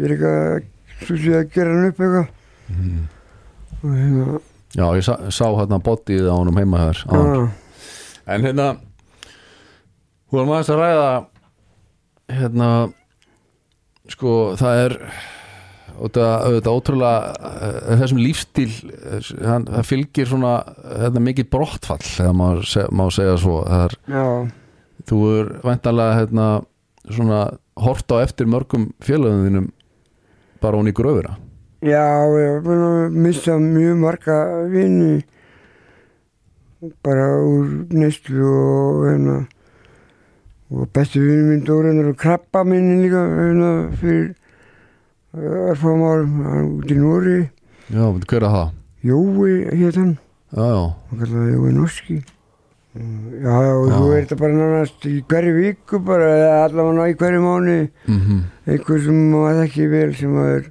[0.00, 2.30] ég er eitthvað sé að gera hann upp eitthvað.
[2.70, 3.02] Mhm.
[3.80, 4.40] og hérna
[4.70, 7.50] Já, ég sá, sá hérna bodyið á honum heima hér já,
[8.30, 8.68] En hérna
[10.30, 11.10] Þú erum aðeins að ræða
[12.30, 12.68] hérna
[14.10, 14.94] sko, það er
[16.00, 17.50] auðvitað, ótrúlega
[17.90, 20.52] eh, þessum lífstíl eh, hann, það fylgir svona
[20.86, 24.24] hérna, mikið brottfall þegar maður má segja svo það er já,
[25.08, 26.46] Þú er væntalega hérna,
[27.08, 27.44] svona
[27.80, 29.70] hort á eftir mörgum félögum þínum
[30.60, 31.38] bara hún í gröfina.
[31.80, 32.04] Já,
[32.36, 34.36] ég var búin að missa mjög marga
[34.68, 35.22] vini.
[37.04, 39.38] Bara úr neyslu og hérna
[40.70, 43.70] og bestu vinnu minn Dóranar og krabba minni líka hérna
[44.00, 44.34] fyrir
[45.34, 46.36] örfáum árum.
[46.80, 47.38] Út í Nóri
[47.90, 48.76] Já, veitu hver að það?
[49.02, 50.12] Jói hétt hann.
[50.52, 52.20] Já, já, hann kallaði Jói Norski
[52.94, 53.94] já, já, og Já.
[53.96, 57.76] þú er þetta bara nánast í hverju viku bara, eða allavega í hverju mánu
[58.06, 60.64] mm einhver sem maður þekki vel sem maður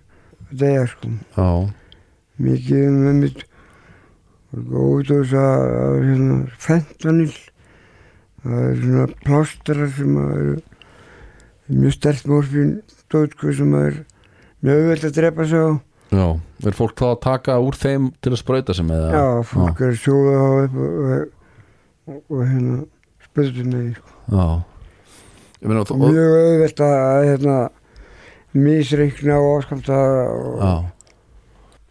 [0.50, 1.12] að deyja sko.
[1.36, 1.50] Já,
[2.40, 3.42] mikið um með mitt
[4.50, 7.34] ódós að að, hérna, fentanil
[8.44, 10.56] það er svona plástrar sem að eru
[11.70, 12.72] mjög stert morfín
[13.12, 14.00] dótku sem að er
[14.64, 15.70] mjög auðvelt að drepa sig á.
[16.10, 16.26] Já,
[16.66, 19.10] er fólk þá að taka úr þeim til að sprauta sem eða?
[19.14, 21.28] Já, fólk er að sjóða á upp og,
[22.10, 22.78] og, og, og hérna
[23.30, 24.14] spöldum með sko.
[25.60, 27.58] Meina, þú, mjög auðvelt að hérna
[28.56, 29.98] misreikna og áskamta
[30.34, 30.86] og,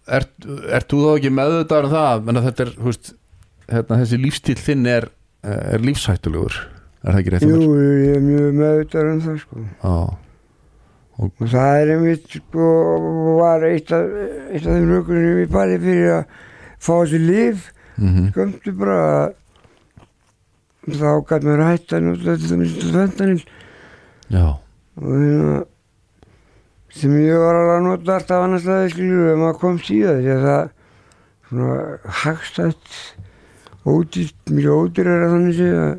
[0.08, 2.22] ert þú þá ekki meðvitaður um það?
[2.28, 3.12] Menna þetta er, hú veist
[3.68, 5.10] hérna, þessi lífstíl þinn er,
[5.44, 6.56] er lífshættulegur.
[7.04, 7.46] Er það ekki rétt?
[7.46, 7.68] Jú,
[8.02, 9.64] ég er mjög meðvitað um það sko.
[9.84, 9.98] Já,
[11.18, 12.70] og það er einmitt sko
[13.38, 14.14] var eitt af,
[14.52, 16.40] eitt af þeim rökunum ég farið fyrir að
[16.78, 19.24] fá þessi líf mm skömmtu bara að
[20.96, 23.28] þá gæt mér hægt að nota þetta
[24.98, 25.58] og hérna
[26.98, 30.32] sem ég var alveg að nota alltaf annars staði skilju ef maður kom síðan því
[30.34, 30.64] að það
[31.48, 31.76] svona
[32.22, 32.98] hagstætt
[33.88, 35.92] ódýrt, mjög ódýr er að þannig sé að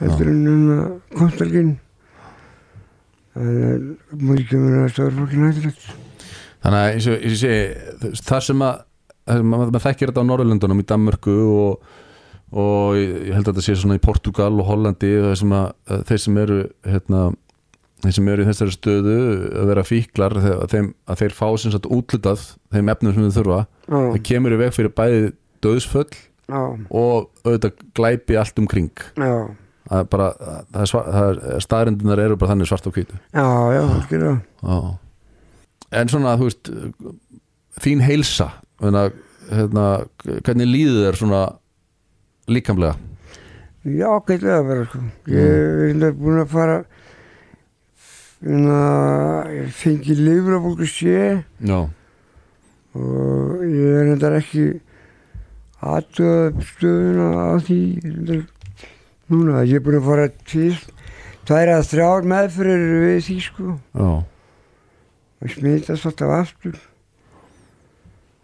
[0.00, 0.78] heldur en hérna
[1.16, 1.74] komstalginn
[3.36, 3.84] það er
[4.22, 5.86] mjög kemur að stórfólkin hættilegt
[6.64, 7.62] þannig að eins og ég segi
[8.00, 8.84] það að það sem að
[9.52, 11.86] maður þekkir þetta á Norrlöndunum í Danmörku og,
[12.52, 16.20] og ég held að þetta sé svona í Portugal og Hollandi það sem að þeir
[16.22, 17.22] sem eru hérna,
[18.04, 19.16] þeir sem eru í þessari stöðu
[19.62, 22.44] að vera fíklar þeir, að, þeim, að þeir fá sem sagt útlutað
[22.76, 23.60] þeim efnum sem þau þurfa.
[23.90, 25.22] Það já, kemur í veg fyrir bæði
[25.66, 28.92] döðsföll já, og auðvitað glæpi allt um kring.
[29.18, 29.32] Já.
[29.86, 30.28] Það er bara,
[30.74, 33.18] það er, svar- það er staðrindunar eru bara þannig svart og hvítu.
[33.34, 34.32] Já, já, skilja
[35.96, 36.70] en svona, þú veist
[37.84, 38.48] þín heilsa
[38.82, 39.04] hérna,
[39.52, 39.84] hérna,
[40.42, 41.42] hvernig líður þér svona
[42.50, 42.96] líkamlega?
[43.86, 45.00] Já, gætlega að vera sko.
[45.30, 46.78] Ég er hérna búin að fara
[48.42, 48.80] hérna,
[49.54, 51.78] ég fengi lifrabólgu sé já,
[52.96, 54.66] og ég er hérna ekki
[55.86, 57.80] aðtöða stöðuna á því
[59.30, 59.62] núna.
[59.66, 60.74] Ég er búin að fara til
[61.46, 63.78] tvær að þrjár meðfyrir við því sko.
[65.36, 66.78] Og smitast alltaf aftur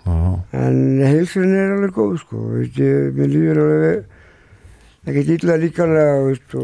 [0.07, 0.18] já.
[0.62, 2.44] En heilsun er alveg góð sko.
[2.57, 6.57] Veist, ég, mér líður alveg ekki illa líkanlega veist,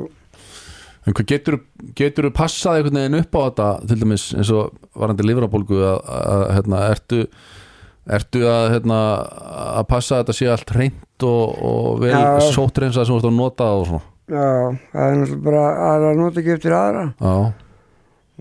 [1.09, 1.57] en hvað getur
[1.97, 5.99] getur þú passað einhvern veginn upp á þetta til dæmis eins og varandi livrabólgu að,
[6.19, 7.23] að hérna, ertu
[8.19, 8.99] ertu að, hérna,
[9.79, 12.51] að passa að þetta sé allt reynd og, og vel Já.
[12.55, 14.05] sótt reynsa sem þú ert að nota og svona?
[14.29, 14.49] Já,
[14.93, 17.05] það er náttúrulega bara aðra nota ekki eftir aðra.
[17.17, 17.35] Já,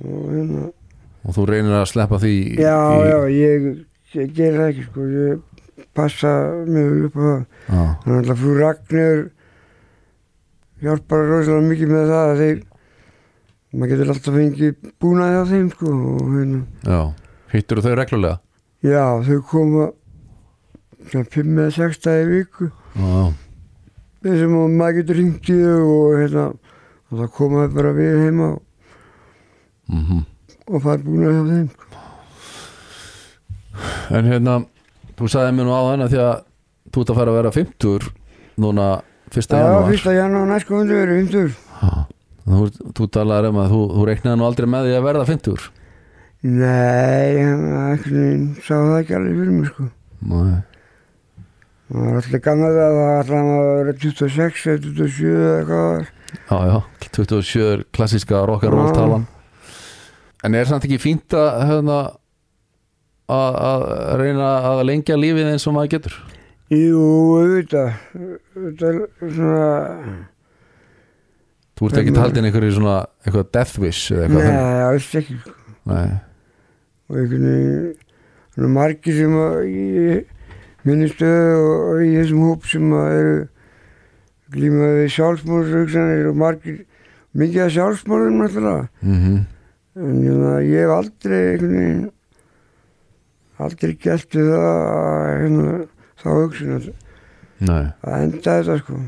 [0.03, 0.63] og hérna,
[1.23, 3.67] og þú reynir að sleppa því já, í, já, ég,
[4.15, 5.41] ég ger það ekki sko, ég
[5.97, 6.31] passa
[6.67, 7.43] mjög vel upp á það.
[8.05, 9.23] Þannig að frú Ragnir
[10.83, 12.59] hjálpar rosalega mikið með það að þeir,
[13.73, 16.99] maður getur alltaf fengið búnaði á þeim sko og hérna,
[17.53, 18.39] hittur þau reglulega?
[18.85, 19.89] Já, þau koma
[21.07, 22.69] svona 5 eða 6 dagi í viku.
[24.27, 26.47] Þessum að maður getur ringt í þau og hérna,
[27.07, 28.63] og það koma þau bara við heima og,
[29.93, 30.23] mhm.
[30.67, 31.86] og fara búnaði á þeim sko.
[34.17, 34.57] En hérna,
[35.17, 36.35] þú sagði mér nú á hana því að
[36.93, 38.11] þú ert að fara að vera 50
[38.63, 38.87] núna
[39.27, 39.43] 1.
[39.43, 41.55] Já, janúar fyrsta janúar næst komandi verið 50
[42.47, 42.61] þú,
[42.95, 45.67] þú talaði um að þú, þú reiknaði nú aldrei með því að verða 50
[46.47, 49.87] Nei, hann sá það ekki alveg fyrir mig sko.
[50.29, 50.59] Nei,
[51.87, 55.89] Það var alltaf gaman að það var alltaf að vera 26 eða 27 eða eitthvað
[56.47, 56.77] það já, já,
[57.17, 58.95] 27 er klassíska rock'n'roll Já.
[58.97, 59.27] talan
[60.45, 61.99] En er samt ekki fínt að hérna,
[63.27, 63.85] að
[64.21, 66.17] reyna að lengja lífið eins og maður getur?
[66.71, 67.01] Jú,
[67.37, 67.93] auðvitað,
[68.55, 69.01] auðvitað
[69.35, 69.67] svona,
[71.77, 75.35] Þú ert ekki Hvernig- haldin einhverju svona eitthvað death wish eða eitthvað nei, alls ekki.
[75.85, 76.07] Nei,
[77.07, 80.25] Og einhvern margir sem að í
[80.87, 83.35] minni stöðu og, í þessum hóp sem eru
[84.55, 86.79] glíma við sjálfsmórshugsanir og margir,
[87.37, 88.89] mikið af sjálfsmórðum náttúrulega.
[89.03, 89.37] mhm.
[89.97, 92.11] En hérna, ég hef aldrei einhvern veginn
[93.63, 95.75] aldrei gert við það að hérna,
[96.21, 96.89] þá hugsun að,
[98.17, 98.99] enda þetta sko.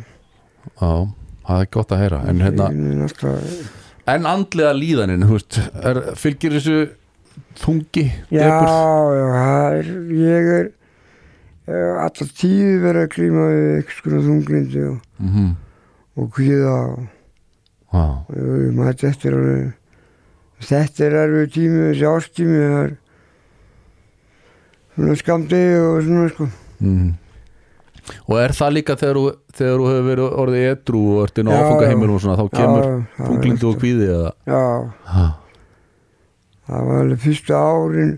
[0.80, 0.91] Já,
[1.50, 2.22] það er gott að heyra.
[2.32, 2.70] En hérna,
[4.10, 6.78] En andlega líðanin, þú veist, er, fylgir þessu
[7.62, 8.08] þungi?
[8.34, 9.26] já, já,
[9.78, 10.72] er ég er
[12.02, 15.52] alltaf tíð verið að klíma við eitthvað svona þunglindi og, Mhm.
[16.18, 17.08] og kvíða og,
[17.93, 19.74] Já, og maður þetta er alveg
[20.70, 22.91] þetta er erfið tími, þessi ástími það er
[25.20, 26.47] skamdegi og svona sko
[26.80, 27.10] mhm.
[28.26, 29.24] Og er það líka þegar þú,
[29.54, 32.45] þegar þú hefur verið orðið edru og ert inn á Já, áfangaheimilum og svona, þá
[32.58, 32.88] kemur
[33.20, 34.32] þunglindi og kvíði eða?
[34.50, 34.64] Já,
[35.10, 35.26] Ha,
[36.70, 38.12] það var alveg fyrstu árin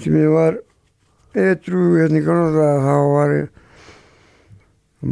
[0.00, 0.58] sem ég var
[1.38, 3.48] edru hérna í Kanada þá var ég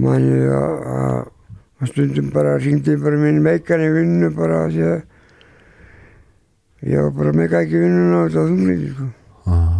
[0.07, 0.75] man ég að,
[1.81, 5.01] að stundum bara ringdi bara minn meikan í vinnu bara því að
[6.91, 9.07] ég var bara meika ekki vinnuna á þetta þunglindi sko.
[9.47, 9.76] ha.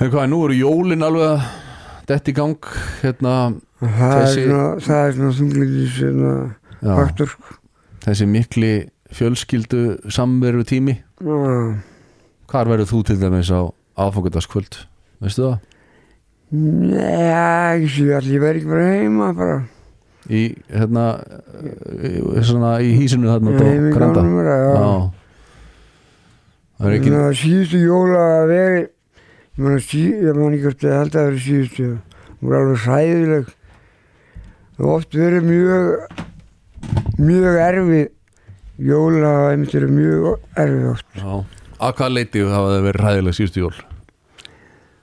[0.00, 1.42] Hefur hvað, nú eru jólin alveg
[2.08, 2.68] detta í gang
[3.02, 3.32] hérna,
[3.80, 6.30] það er Þessi- svona, það er svona þunglindis svona,
[6.80, 7.56] já, faktor sko.
[8.06, 8.70] þessi mikli
[9.12, 11.76] fjölskyldu samveru tími Já.
[12.50, 13.60] Hvar verður þú til dæmis á
[14.00, 14.78] aðfangardagskvöld?
[15.20, 15.58] Veistu það?
[16.50, 19.58] Nei, ég sé allir, ég verð ekki bara heima bara
[20.30, 20.40] Í,
[20.72, 21.04] hérna,
[22.44, 24.72] svona í hísinu þarna á Heim í Granda gánum bara, já
[26.80, 28.80] Það er ekki Þannig að síðustu jóla að veri
[29.58, 31.88] ég man, ekki hvort ég held að það verið síðustu.
[32.30, 33.52] Það voru alveg hræðileg.
[34.76, 35.84] Það oft verið mjög
[37.20, 38.08] mjög erfið.
[38.80, 41.08] Jóla einmitt verið mjög erfið oft.
[41.18, 41.32] Já.
[41.80, 43.78] Að hvað hafa það verið ræðilega síðustu jól?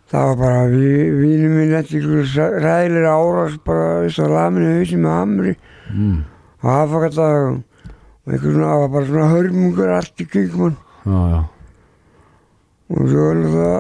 [0.07, 5.03] það var bara við, vínum minn eftir ykkur hræðilega árás bara þess að laminu hausin
[5.03, 5.53] með hamri.
[5.87, 6.17] Mm.
[6.63, 10.75] og aðfakadag og einhver svona, það var bara svona hörmungur allt í kringum
[12.87, 13.77] og svo er það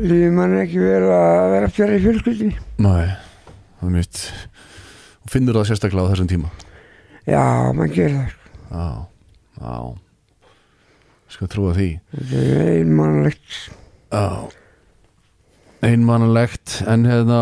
[0.00, 3.06] lífið mann ekki vel að vera fjari fjölskyldinni Nei,
[3.80, 4.22] það er mitt
[5.24, 6.50] og finnur það sérstaklega á þessum tíma
[7.24, 8.32] Já, mann gerir það.
[8.34, 8.40] sko.
[8.74, 8.88] Já,
[9.60, 9.74] já
[11.34, 13.54] Skal trúa því Þetta er einmannlegt.
[14.12, 14.26] Já
[15.84, 17.38] Einmannlegt En hérna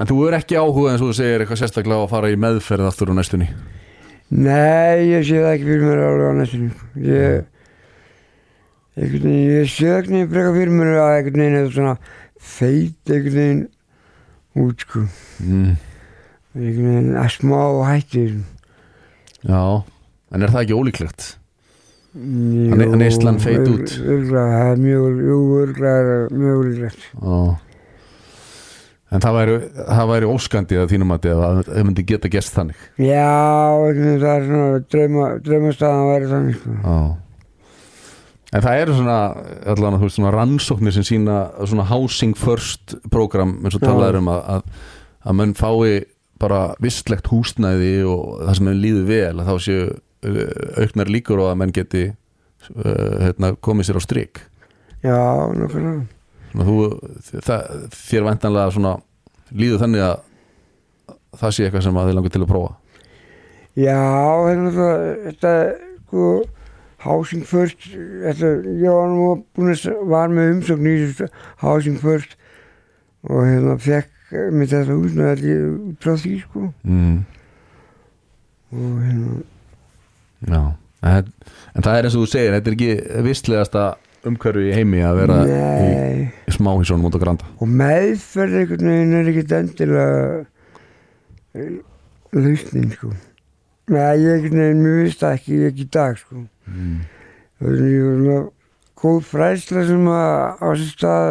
[0.00, 2.88] En þú er ekki áhuga eins og þú segir eitthvað sérstaklega að fara í meðferð
[2.88, 3.48] aftur á næstunni
[4.32, 6.70] Nei, ég sé það ekki fyrir mér alveg á næstunni.
[7.04, 7.51] Ég, einhvern veginn,
[8.96, 11.94] ég sé það ekki breyka fyrir mér að einhvern veginn er svona
[12.36, 13.62] feit einhvern veginn
[14.60, 15.04] út, sko.
[15.40, 15.70] mm.
[16.52, 18.34] Einhvern veginn að smá hættir.
[19.48, 19.62] Já
[20.32, 21.24] En er það ekki ólíklegt?
[22.12, 23.92] Hann er Ísland feit út.
[23.96, 25.20] Það er mjög,
[26.60, 27.10] ólíklegt.
[27.16, 27.58] Já
[29.12, 31.26] En það væri, það væri óskandi að þínum að
[31.66, 33.26] það myndi geta gest þannig Já,
[33.76, 36.76] einhvern veginn, það er svona drauma, draumastæðan að vera þannig, sko.
[36.80, 37.21] Já
[38.52, 39.18] En það eru svona,
[39.72, 44.32] allan þú veist, svona rannsóknir sem sína svona housing first program eins og talaður um
[44.32, 44.88] að, að,
[45.24, 46.02] að menn fái
[46.42, 51.40] bara vistlegt húsnæði og það sem menn líður vel að þá séu uh, auknar líkur
[51.40, 54.42] og að menn geti uh, hérna, komið sér á strik.
[55.02, 55.16] Já,
[55.72, 55.94] svona,
[56.52, 56.76] þú,
[57.32, 58.94] það, þér væntanlega svona
[59.56, 60.16] líður þannig að
[61.40, 62.74] það sé eitthvað sem að þið langar til að prófa?
[63.80, 64.00] Já,
[64.44, 65.52] hérna það, þetta,
[66.02, 66.26] sko,
[67.02, 70.96] Housing First, þetta, ég var nú búin að, var með umsókn í
[71.62, 72.36] Housing First
[73.28, 77.18] og hérna fekk með þetta húsnaði út frá því, sko, mm.
[78.78, 79.42] og hérna,
[80.42, 80.62] Já
[81.02, 81.28] en,
[81.74, 83.84] en það er eins og þú segir, þetta er ekki vistlegasta
[84.28, 89.16] umhverfi í heimi að vera nei, í smáhísónum út á granda og meðferð einhvern veginn
[89.18, 90.08] er ekkert endilega
[92.32, 93.12] lausnin, sko.
[93.92, 96.42] Nei, ég finnst það ekki, ekki í dag, sko.
[96.66, 96.98] mm.
[97.60, 97.78] Það er
[98.18, 98.38] svona
[99.02, 101.30] góð fræsla sem að á sér stað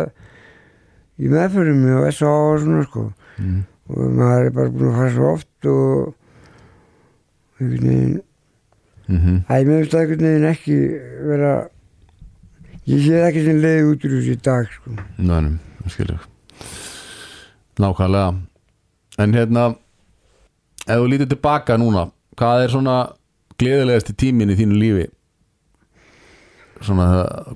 [1.21, 2.31] í meðferðum og S.A.
[2.31, 3.07] og svona sko
[3.41, 3.61] Mm.
[3.89, 6.15] og maður er bara búin að fara svo oft og
[7.59, 8.19] einhvern veginn
[9.11, 9.37] Mm -hmm.
[9.49, 10.75] Æ, mér finnst það einhvern veginn ekki
[11.27, 11.53] vera
[12.87, 16.19] ég sé ekki sem leiði út úr þessu í dag sko Nænum, skilur
[17.79, 18.35] Nákvæmlega
[19.17, 19.75] En hérna
[20.87, 22.97] ef þú lítið tilbaka núna hvað er svona
[23.61, 25.07] gleðilegasti tíminn í þínu lífi?
[26.81, 27.07] Svona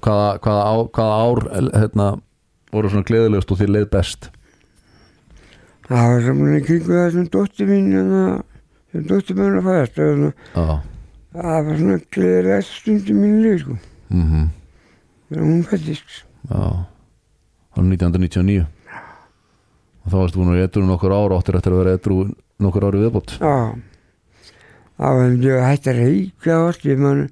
[0.03, 1.43] hvaða, hvaða, á, hvaða ár
[1.81, 2.09] hérna,
[2.73, 4.29] voru svona gleðilegast og þér leið best?
[5.85, 8.21] Það var saman í kringu það sem dóttir mín hérna,
[8.91, 10.67] sem dóttir mín að fæðast Já.
[11.35, 13.77] það var svona gleðilegast stundum mínu líf sko.
[14.09, 14.47] Mm -hmm.
[15.41, 16.85] hún fættist Já.
[17.75, 18.65] Það var 1999
[20.05, 22.17] og þá varstu búin að edru nokkur ára áttir eftir að vera edru
[22.61, 23.31] nokkur ári viðbót.
[23.41, 23.94] Já, það
[25.01, 27.23] hefði ég hætti að reykja allt, ég man,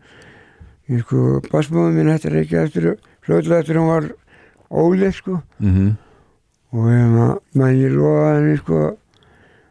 [0.91, 2.89] ég sko, basmáðum minn hætti að reykja eftir,
[3.23, 4.09] fljóðlega eftir hún var
[4.69, 5.93] óleif, sko, mm
[6.73, 8.77] og ég man, man ég lofaði henni, sko,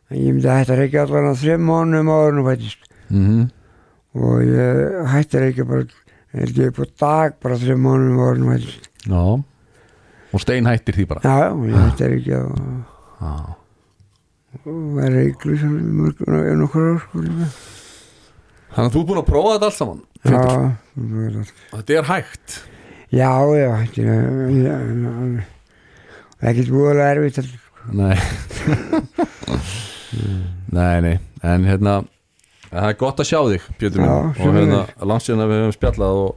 [0.07, 3.41] að ég myndi að hætti að reykja allan að þrem mánum áður hún fættist, -hmm.
[4.15, 5.87] og ég hætti að reykja bara,
[6.37, 8.87] held ég på dag, bara þrem mánum áður hún fættist.
[9.03, 9.43] Já
[10.33, 12.63] og stein hættir því bara Já, ég hætti að reykja og,
[13.21, 13.35] Já
[14.69, 17.47] og var reyklu sem mörgur, nokkur ár, sko, líka.
[18.73, 20.01] Þannig að þú er búin að prófa þetta allt saman?
[20.23, 21.51] Já, það.
[21.73, 22.55] Þetta er hægt?
[23.13, 24.01] Já, já, þetta
[26.43, 27.61] er ekkert voðalega erfitt heldur.
[27.93, 28.17] Nei.
[30.73, 31.17] Nei, nei.
[31.43, 32.03] En hérna
[32.73, 34.09] Það er gott að sjá þig, Björn minn.
[34.09, 36.31] Já, Og hérna, langt síðan að við höfum spjallað og,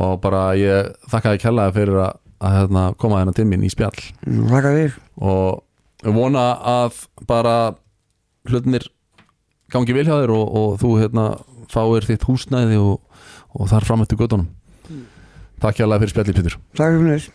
[0.00, 2.14] og bara ég þakka þig kjallaði fyrir að,
[2.48, 3.98] að hérna, koma hérna til mín í spjall.
[4.24, 4.94] Þakka þér.
[5.20, 7.56] og ég vona að bara
[8.48, 8.88] hlutinir
[9.74, 11.30] gangi vel hjá þér og, og þú hérna
[11.72, 14.50] fáir þitt húsnæði og, og þar fram eftir göttunum
[15.64, 16.58] Takk hjá fyrir spjalli Pétur.
[16.76, 17.30] Takk fyrir